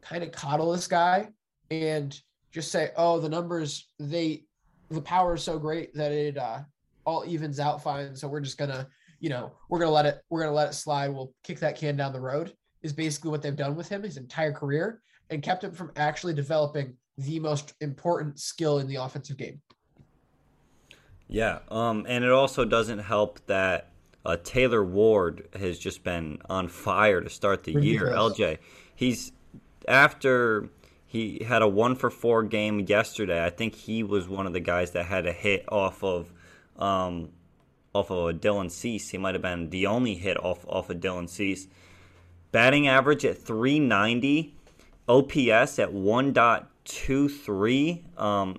kind 0.02 0.24
of 0.24 0.32
coddle 0.32 0.72
this 0.72 0.88
guy 0.88 1.30
and 1.70 2.20
just 2.52 2.72
say, 2.72 2.92
oh, 2.96 3.20
the 3.20 3.28
numbers, 3.30 3.90
they, 4.00 4.46
the 4.90 5.02
power 5.02 5.36
is 5.36 5.44
so 5.44 5.60
great 5.60 5.94
that 5.94 6.12
it 6.12 6.38
uh, 6.38 6.60
all 7.06 7.26
evens 7.28 7.60
out 7.60 7.84
fine. 7.84 8.16
So 8.16 8.28
we're 8.28 8.40
just 8.40 8.58
gonna, 8.58 8.88
you 9.20 9.30
know, 9.30 9.52
we're 9.70 9.80
gonna 9.80 9.92
let 9.92 10.06
it, 10.06 10.22
we're 10.30 10.42
gonna 10.42 10.56
let 10.56 10.70
it 10.70 10.74
slide. 10.74 11.10
We'll 11.10 11.34
kick 11.44 11.60
that 11.60 11.78
can 11.78 11.98
down 11.98 12.14
the 12.14 12.20
road. 12.20 12.54
is 12.84 12.94
basically 12.94 13.32
what 13.32 13.42
they've 13.42 13.56
done 13.56 13.76
with 13.76 13.90
him 13.90 14.04
his 14.04 14.18
entire 14.18 14.54
career 14.54 15.02
and 15.30 15.42
kept 15.42 15.64
him 15.64 15.72
from 15.72 15.92
actually 15.96 16.34
developing 16.34 16.96
the 17.18 17.40
most 17.40 17.74
important 17.82 18.40
skill 18.40 18.80
in 18.80 18.88
the 18.88 18.96
offensive 18.96 19.38
game. 19.38 19.62
Yeah, 21.28 21.60
um, 21.70 22.06
and 22.08 22.24
it 22.24 22.32
also 22.32 22.64
doesn't 22.64 23.00
help 23.00 23.46
that 23.48 23.90
uh, 24.26 24.38
Taylor 24.44 24.84
Ward 24.84 25.48
has 25.58 25.78
just 25.78 26.04
been 26.04 26.38
on 26.50 26.68
fire 26.68 27.22
to 27.22 27.30
start 27.30 27.64
the 27.64 27.76
Ridiculous. 27.76 28.40
year. 28.40 28.56
LJ, 28.56 28.58
he's 28.96 29.32
after 29.88 30.70
he 31.06 31.44
had 31.46 31.62
a 31.62 31.68
one 31.68 31.96
for 31.96 32.10
four 32.10 32.44
game 32.44 32.82
yesterday. 32.82 33.44
I 33.44 33.50
think 33.50 33.76
he 33.76 34.04
was 34.04 34.28
one 34.28 34.46
of 34.46 34.54
the 34.54 34.60
guys 34.60 34.92
that 34.92 35.06
had 35.06 35.26
a 35.26 35.34
hit 35.34 35.66
off 35.70 36.04
of 36.04 36.32
um, 36.78 37.30
off 37.98 38.12
of 38.12 38.30
a 38.30 38.34
Dylan 38.34 38.70
Cease. 38.70 39.10
He 39.10 39.18
might 39.18 39.34
have 39.36 39.42
been 39.42 39.72
the 39.72 39.88
only 39.88 40.16
hit 40.16 40.38
off 40.44 40.66
off 40.68 40.90
of 40.90 40.98
Dylan 40.98 41.30
Cease. 41.30 41.68
Batting 42.52 42.88
average 42.88 43.24
at 43.26 43.38
390, 43.38 44.54
OPS 45.10 45.80
at 45.80 45.90
1.23. 45.90 48.20
Um, 48.20 48.58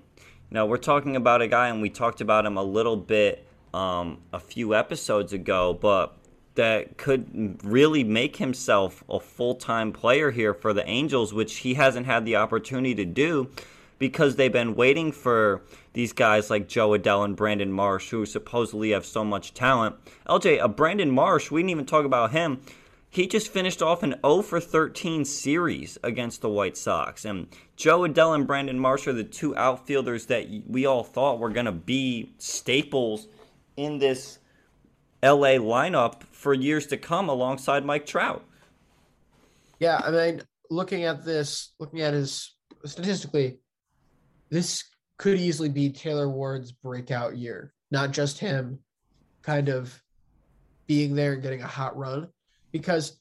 now 0.51 0.65
we're 0.65 0.77
talking 0.77 1.15
about 1.15 1.41
a 1.41 1.47
guy, 1.47 1.69
and 1.69 1.81
we 1.81 1.89
talked 1.89 2.19
about 2.21 2.45
him 2.45 2.57
a 2.57 2.63
little 2.63 2.97
bit 2.97 3.47
um, 3.73 4.19
a 4.33 4.39
few 4.39 4.75
episodes 4.75 5.33
ago, 5.33 5.73
but 5.73 6.15
that 6.55 6.97
could 6.97 7.63
really 7.63 8.03
make 8.03 8.35
himself 8.35 9.03
a 9.09 9.19
full 9.19 9.55
time 9.55 9.93
player 9.93 10.31
here 10.31 10.53
for 10.53 10.73
the 10.73 10.87
Angels, 10.87 11.33
which 11.33 11.57
he 11.57 11.73
hasn't 11.75 12.05
had 12.05 12.25
the 12.25 12.35
opportunity 12.35 12.95
to 12.95 13.05
do 13.05 13.49
because 13.99 14.35
they've 14.35 14.51
been 14.51 14.75
waiting 14.75 15.11
for 15.11 15.61
these 15.93 16.13
guys 16.13 16.49
like 16.49 16.67
Jo 16.67 16.91
Adell 16.91 17.25
and 17.25 17.35
Brandon 17.35 17.71
Marsh, 17.71 18.09
who 18.09 18.25
supposedly 18.25 18.91
have 18.91 19.05
so 19.05 19.23
much 19.23 19.53
talent. 19.53 19.95
LJ, 20.27 20.57
a 20.57 20.65
uh, 20.65 20.67
Brandon 20.67 21.11
Marsh, 21.11 21.51
we 21.51 21.61
didn't 21.61 21.71
even 21.71 21.85
talk 21.85 22.05
about 22.05 22.31
him. 22.31 22.61
He 23.11 23.27
just 23.27 23.51
finished 23.51 23.81
off 23.81 24.03
an 24.03 24.15
0 24.25 24.43
for 24.43 24.59
13 24.59 25.25
series 25.25 25.97
against 26.03 26.41
the 26.41 26.49
White 26.49 26.77
Sox. 26.77 27.25
And 27.25 27.47
Jo 27.75 28.01
Adell 28.01 28.35
and 28.35 28.47
Brandon 28.47 28.79
Marsh 28.79 29.07
are 29.07 29.13
the 29.13 29.23
two 29.23 29.55
outfielders 29.55 30.27
that 30.27 30.47
we 30.67 30.85
all 30.85 31.03
thought 31.03 31.39
were 31.39 31.49
going 31.49 31.65
to 31.65 31.71
be 31.71 32.33
staples 32.37 33.27
in 33.75 33.97
this 33.97 34.39
LA 35.23 35.57
lineup 35.57 36.23
for 36.31 36.53
years 36.53 36.87
to 36.87 36.97
come 36.97 37.27
alongside 37.29 37.83
Mike 37.83 38.05
Trout. 38.05 38.45
Yeah, 39.79 40.01
I 40.03 40.11
mean, 40.11 40.43
looking 40.69 41.05
at 41.05 41.25
this, 41.25 41.73
looking 41.79 42.01
at 42.01 42.13
his 42.13 42.55
statistically, 42.85 43.59
this 44.49 44.83
could 45.17 45.37
easily 45.37 45.69
be 45.69 45.89
Taylor 45.89 46.29
Ward's 46.29 46.71
breakout 46.71 47.37
year. 47.37 47.73
Not 47.91 48.11
just 48.11 48.39
him 48.39 48.79
kind 49.41 49.69
of 49.69 50.01
being 50.87 51.15
there 51.15 51.33
and 51.33 51.41
getting 51.41 51.61
a 51.61 51.67
hot 51.67 51.97
run, 51.97 52.27
because 52.71 53.19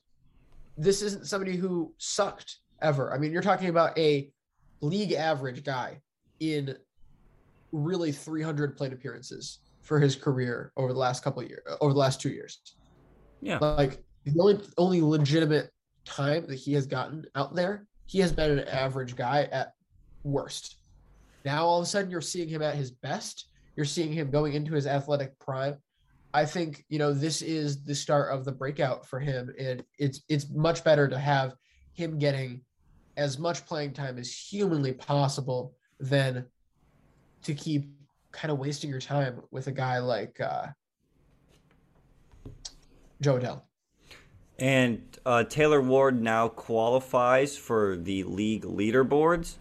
this 0.76 1.02
isn't 1.02 1.26
somebody 1.26 1.56
who 1.56 1.92
sucked 1.98 2.58
ever. 2.80 3.12
I 3.12 3.18
mean, 3.18 3.32
you're 3.32 3.42
talking 3.42 3.68
about 3.68 3.98
a 3.98 4.30
league 4.80 5.12
average 5.12 5.64
guy 5.64 6.00
in 6.40 6.76
really 7.72 8.12
300 8.12 8.76
plate 8.76 8.92
appearances 8.92 9.58
for 9.82 9.98
his 9.98 10.14
career 10.16 10.72
over 10.76 10.92
the 10.92 10.98
last 10.98 11.24
couple 11.24 11.42
of 11.42 11.48
years, 11.48 11.62
over 11.80 11.92
the 11.92 11.98
last 11.98 12.20
two 12.20 12.30
years. 12.30 12.60
Yeah. 13.40 13.58
Like 13.58 14.02
the 14.24 14.40
only 14.40 14.60
only 14.76 15.00
legitimate 15.00 15.70
time 16.04 16.46
that 16.46 16.56
he 16.56 16.72
has 16.74 16.86
gotten 16.86 17.24
out 17.34 17.54
there, 17.54 17.86
he 18.06 18.18
has 18.20 18.32
been 18.32 18.58
an 18.58 18.68
average 18.68 19.16
guy 19.16 19.48
at 19.52 19.72
worst. 20.22 20.77
Now 21.48 21.64
all 21.64 21.78
of 21.78 21.84
a 21.84 21.86
sudden 21.86 22.10
you're 22.10 22.20
seeing 22.20 22.46
him 22.46 22.60
at 22.60 22.74
his 22.74 22.90
best. 22.90 23.46
You're 23.74 23.86
seeing 23.86 24.12
him 24.12 24.30
going 24.30 24.52
into 24.52 24.74
his 24.74 24.86
athletic 24.86 25.38
prime. 25.38 25.78
I 26.34 26.44
think 26.44 26.84
you 26.90 26.98
know 26.98 27.14
this 27.14 27.40
is 27.40 27.82
the 27.84 27.94
start 27.94 28.34
of 28.34 28.44
the 28.44 28.52
breakout 28.52 29.06
for 29.06 29.18
him, 29.18 29.54
and 29.58 29.82
it's 29.98 30.20
it's 30.28 30.50
much 30.50 30.84
better 30.84 31.08
to 31.08 31.18
have 31.18 31.54
him 31.94 32.18
getting 32.18 32.60
as 33.16 33.38
much 33.38 33.64
playing 33.64 33.94
time 33.94 34.18
as 34.18 34.30
humanly 34.30 34.92
possible 34.92 35.74
than 35.98 36.44
to 37.44 37.54
keep 37.54 37.88
kind 38.30 38.52
of 38.52 38.58
wasting 38.58 38.90
your 38.90 39.00
time 39.00 39.40
with 39.50 39.68
a 39.68 39.72
guy 39.72 40.00
like 40.00 40.38
uh, 40.42 40.66
Jo 43.22 43.38
Adell. 43.38 43.62
And 44.58 45.00
uh, 45.24 45.44
Taylor 45.44 45.80
Ward 45.80 46.20
now 46.20 46.48
qualifies 46.48 47.56
for 47.56 47.96
the 47.96 48.24
league 48.24 48.64
leaderboards, 48.64 49.54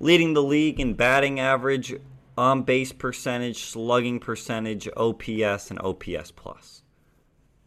leading 0.00 0.34
the 0.34 0.42
league 0.42 0.80
in 0.80 0.94
batting 0.94 1.40
average, 1.40 1.94
on 2.36 2.62
base 2.62 2.92
percentage, 2.92 3.64
slugging 3.64 4.20
percentage, 4.20 4.88
OPS, 4.96 5.70
and 5.70 5.80
OPS 5.80 6.30
plus. 6.30 6.82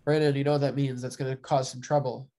Brandon, 0.06 0.36
you 0.36 0.44
know 0.44 0.54
what 0.54 0.62
that 0.62 0.76
means? 0.76 1.02
That's 1.02 1.18
going 1.18 1.30
to 1.30 1.38
cause 1.38 1.70
some 1.70 1.82
trouble. 1.82 2.30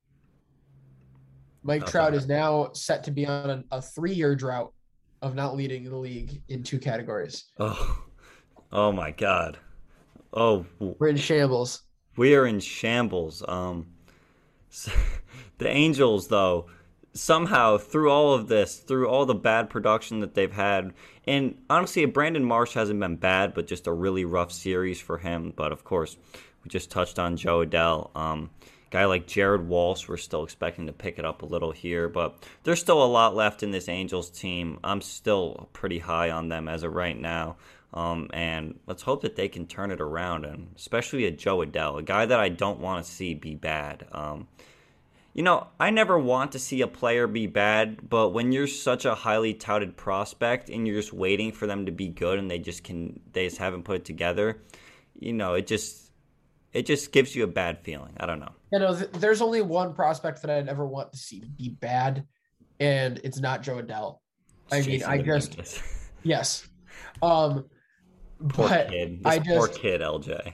Mike 1.62 1.86
Trout 1.86 2.14
is 2.14 2.26
now 2.26 2.70
set 2.72 3.04
to 3.04 3.10
be 3.10 3.26
on 3.26 3.50
a, 3.50 3.64
a 3.70 3.82
three-year 3.82 4.34
drought 4.34 4.72
of 5.20 5.34
not 5.34 5.56
leading 5.56 5.84
the 5.84 5.96
league 5.96 6.42
in 6.48 6.62
two 6.62 6.78
categories. 6.78 7.44
Oh, 7.60 8.02
oh 8.72 8.90
my 8.90 9.12
God. 9.12 9.58
Oh, 10.32 10.66
we're 10.80 11.08
in 11.08 11.16
shambles. 11.16 11.82
We 12.16 12.34
are 12.34 12.46
in 12.46 12.58
shambles. 12.58 13.44
Um, 13.46 13.86
the 15.58 15.68
Angels, 15.68 16.28
though, 16.28 16.66
somehow 17.12 17.78
through 17.78 18.10
all 18.10 18.34
of 18.34 18.48
this, 18.48 18.78
through 18.78 19.08
all 19.08 19.26
the 19.26 19.34
bad 19.34 19.70
production 19.70 20.20
that 20.20 20.34
they've 20.34 20.52
had, 20.52 20.92
and 21.26 21.56
honestly, 21.70 22.04
Brandon 22.06 22.44
Marsh 22.44 22.74
hasn't 22.74 23.00
been 23.00 23.16
bad, 23.16 23.54
but 23.54 23.66
just 23.66 23.86
a 23.86 23.92
really 23.92 24.24
rough 24.24 24.52
series 24.52 25.00
for 25.00 25.18
him. 25.18 25.52
But 25.54 25.72
of 25.72 25.84
course, 25.84 26.16
we 26.64 26.68
just 26.68 26.90
touched 26.90 27.18
on 27.18 27.36
Jo 27.36 27.64
Adell. 27.64 28.14
Um, 28.16 28.50
guy 28.90 29.04
like 29.04 29.26
Jared 29.26 29.68
Walsh, 29.68 30.08
we're 30.08 30.16
still 30.16 30.44
expecting 30.44 30.86
to 30.86 30.92
pick 30.92 31.18
it 31.18 31.24
up 31.24 31.42
a 31.42 31.46
little 31.46 31.72
here, 31.72 32.08
but 32.08 32.44
there's 32.64 32.80
still 32.80 33.02
a 33.02 33.06
lot 33.06 33.34
left 33.34 33.62
in 33.62 33.70
this 33.70 33.88
Angels 33.88 34.30
team. 34.30 34.78
I'm 34.82 35.00
still 35.00 35.68
pretty 35.72 35.98
high 35.98 36.30
on 36.30 36.48
them 36.48 36.68
as 36.68 36.82
of 36.82 36.94
right 36.94 37.18
now. 37.18 37.56
Um, 37.94 38.30
and 38.32 38.78
let's 38.86 39.02
hope 39.02 39.22
that 39.22 39.36
they 39.36 39.48
can 39.48 39.66
turn 39.66 39.90
it 39.90 40.00
around, 40.00 40.46
and 40.46 40.68
especially 40.76 41.26
a 41.26 41.30
Jo 41.30 41.58
Adell, 41.58 41.98
a 41.98 42.02
guy 42.02 42.24
that 42.24 42.40
I 42.40 42.48
don't 42.48 42.80
want 42.80 43.04
to 43.04 43.10
see 43.10 43.34
be 43.34 43.54
bad. 43.54 44.06
Um, 44.12 44.48
you 45.34 45.42
know, 45.42 45.68
I 45.80 45.90
never 45.90 46.18
want 46.18 46.52
to 46.52 46.58
see 46.58 46.82
a 46.82 46.86
player 46.86 47.26
be 47.26 47.46
bad, 47.46 48.08
but 48.08 48.30
when 48.30 48.52
you're 48.52 48.66
such 48.66 49.06
a 49.06 49.14
highly 49.14 49.54
touted 49.54 49.96
prospect 49.96 50.68
and 50.68 50.86
you're 50.86 50.96
just 50.96 51.12
waiting 51.12 51.52
for 51.52 51.66
them 51.66 51.86
to 51.86 51.92
be 51.92 52.08
good 52.08 52.38
and 52.38 52.50
they 52.50 52.58
just 52.58 52.84
can 52.84 53.18
they 53.32 53.46
just 53.46 53.58
haven't 53.58 53.84
put 53.84 53.96
it 53.96 54.04
together, 54.04 54.60
you 55.18 55.32
know, 55.32 55.54
it 55.54 55.66
just 55.66 56.10
it 56.72 56.84
just 56.84 57.12
gives 57.12 57.34
you 57.34 57.44
a 57.44 57.46
bad 57.46 57.78
feeling. 57.82 58.14
I 58.18 58.26
don't 58.26 58.40
know. 58.40 58.52
You 58.72 58.78
know, 58.78 58.94
th- 58.94 59.10
there's 59.12 59.40
only 59.40 59.62
one 59.62 59.94
prospect 59.94 60.42
that 60.42 60.50
I'd 60.50 60.68
ever 60.68 60.86
want 60.86 61.12
to 61.12 61.18
see 61.18 61.42
be 61.56 61.70
bad, 61.70 62.26
and 62.78 63.18
it's 63.24 63.40
not 63.40 63.62
Jo 63.62 63.80
Adell. 63.80 64.18
I 64.70 64.80
mean, 64.80 64.84
Jason 64.84 65.10
I 65.10 65.18
just 65.18 65.82
yes. 66.22 66.68
Um, 67.22 67.66
poor 68.48 68.68
but 68.68 68.90
kid. 68.90 69.18
This 69.22 69.26
I 69.26 69.38
just 69.38 69.56
poor 69.56 69.68
kid, 69.68 70.02
LJ. 70.02 70.52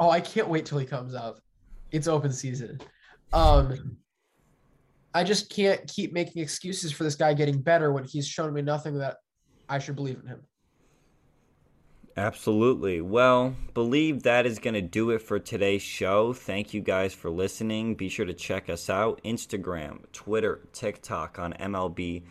Oh, 0.00 0.08
I 0.08 0.20
can't 0.20 0.48
wait 0.48 0.64
till 0.64 0.78
he 0.78 0.86
comes 0.86 1.14
up. 1.14 1.40
It's 1.90 2.08
open 2.08 2.32
season. 2.32 2.80
Um, 3.32 3.96
I 5.14 5.24
just 5.24 5.50
can't 5.50 5.86
keep 5.88 6.12
making 6.12 6.42
excuses 6.42 6.92
for 6.92 7.04
this 7.04 7.14
guy 7.14 7.34
getting 7.34 7.60
better 7.60 7.92
when 7.92 8.04
he's 8.04 8.26
shown 8.26 8.52
me 8.52 8.62
nothing 8.62 8.98
that 8.98 9.16
I 9.68 9.78
should 9.78 9.96
believe 9.96 10.18
in 10.22 10.26
him. 10.26 10.40
Absolutely. 12.16 13.00
Well, 13.00 13.54
believe 13.74 14.24
that 14.24 14.44
is 14.44 14.58
going 14.58 14.74
to 14.74 14.82
do 14.82 15.10
it 15.10 15.22
for 15.22 15.38
today's 15.38 15.82
show. 15.82 16.32
Thank 16.32 16.74
you 16.74 16.80
guys 16.80 17.14
for 17.14 17.30
listening. 17.30 17.94
Be 17.94 18.08
sure 18.08 18.26
to 18.26 18.34
check 18.34 18.68
us 18.68 18.90
out 18.90 19.20
Instagram, 19.24 20.00
Twitter, 20.12 20.60
TikTok 20.72 21.38
on 21.38 21.52
MLB 21.54 22.24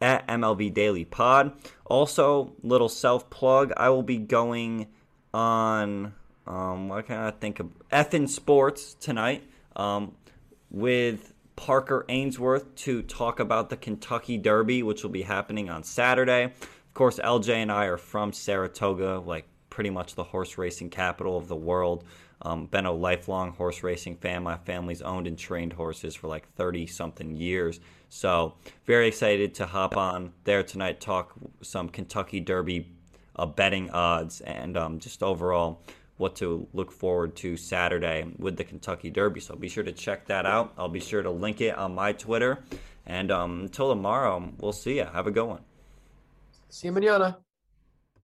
at 0.00 0.26
MLB 0.28 0.72
Daily 0.72 1.04
Pod. 1.04 1.52
Also, 1.84 2.54
little 2.62 2.88
self 2.88 3.28
plug. 3.28 3.72
I 3.76 3.90
will 3.90 4.02
be 4.02 4.16
going 4.16 4.86
on 5.34 6.14
um, 6.46 6.88
what 6.88 7.06
can 7.06 7.16
I 7.16 7.30
think 7.30 7.60
of? 7.60 7.68
Effin 7.90 8.28
Sports 8.28 8.94
tonight. 8.94 9.44
Um, 9.76 10.12
with 10.74 11.32
Parker 11.54 12.04
Ainsworth 12.08 12.74
to 12.74 13.02
talk 13.02 13.38
about 13.38 13.70
the 13.70 13.76
Kentucky 13.76 14.36
Derby, 14.36 14.82
which 14.82 15.04
will 15.04 15.10
be 15.10 15.22
happening 15.22 15.70
on 15.70 15.84
Saturday. 15.84 16.44
Of 16.44 16.94
course, 16.94 17.20
LJ 17.20 17.54
and 17.54 17.70
I 17.70 17.84
are 17.84 17.96
from 17.96 18.32
Saratoga, 18.32 19.20
like 19.20 19.46
pretty 19.70 19.90
much 19.90 20.16
the 20.16 20.24
horse 20.24 20.58
racing 20.58 20.90
capital 20.90 21.38
of 21.38 21.46
the 21.46 21.54
world. 21.56 22.04
Um, 22.42 22.66
been 22.66 22.86
a 22.86 22.92
lifelong 22.92 23.52
horse 23.52 23.84
racing 23.84 24.16
fan. 24.16 24.42
My 24.42 24.56
family's 24.56 25.00
owned 25.00 25.28
and 25.28 25.38
trained 25.38 25.72
horses 25.72 26.16
for 26.16 26.26
like 26.26 26.52
30 26.56 26.88
something 26.88 27.36
years. 27.36 27.78
So, 28.08 28.54
very 28.84 29.06
excited 29.06 29.54
to 29.54 29.66
hop 29.66 29.96
on 29.96 30.32
there 30.42 30.64
tonight, 30.64 31.00
talk 31.00 31.34
some 31.62 31.88
Kentucky 31.88 32.40
Derby 32.40 32.88
uh, 33.36 33.46
betting 33.46 33.90
odds, 33.90 34.40
and 34.40 34.76
um, 34.76 34.98
just 34.98 35.22
overall 35.22 35.82
what 36.16 36.36
to 36.36 36.66
look 36.72 36.92
forward 36.92 37.34
to 37.36 37.56
Saturday 37.56 38.26
with 38.38 38.56
the 38.56 38.64
Kentucky 38.64 39.10
Derby. 39.10 39.40
So 39.40 39.56
be 39.56 39.68
sure 39.68 39.84
to 39.84 39.92
check 39.92 40.26
that 40.26 40.46
out. 40.46 40.72
I'll 40.78 40.88
be 40.88 41.00
sure 41.00 41.22
to 41.22 41.30
link 41.30 41.60
it 41.60 41.76
on 41.76 41.94
my 41.94 42.12
Twitter. 42.12 42.64
And 43.06 43.30
um, 43.30 43.60
until 43.62 43.90
tomorrow, 43.90 44.52
we'll 44.58 44.72
see 44.72 44.96
you. 44.96 45.04
Have 45.04 45.26
a 45.26 45.30
good 45.30 45.46
one. 45.46 45.60
See 46.68 46.88
you 46.88 46.92
manana. 46.92 47.43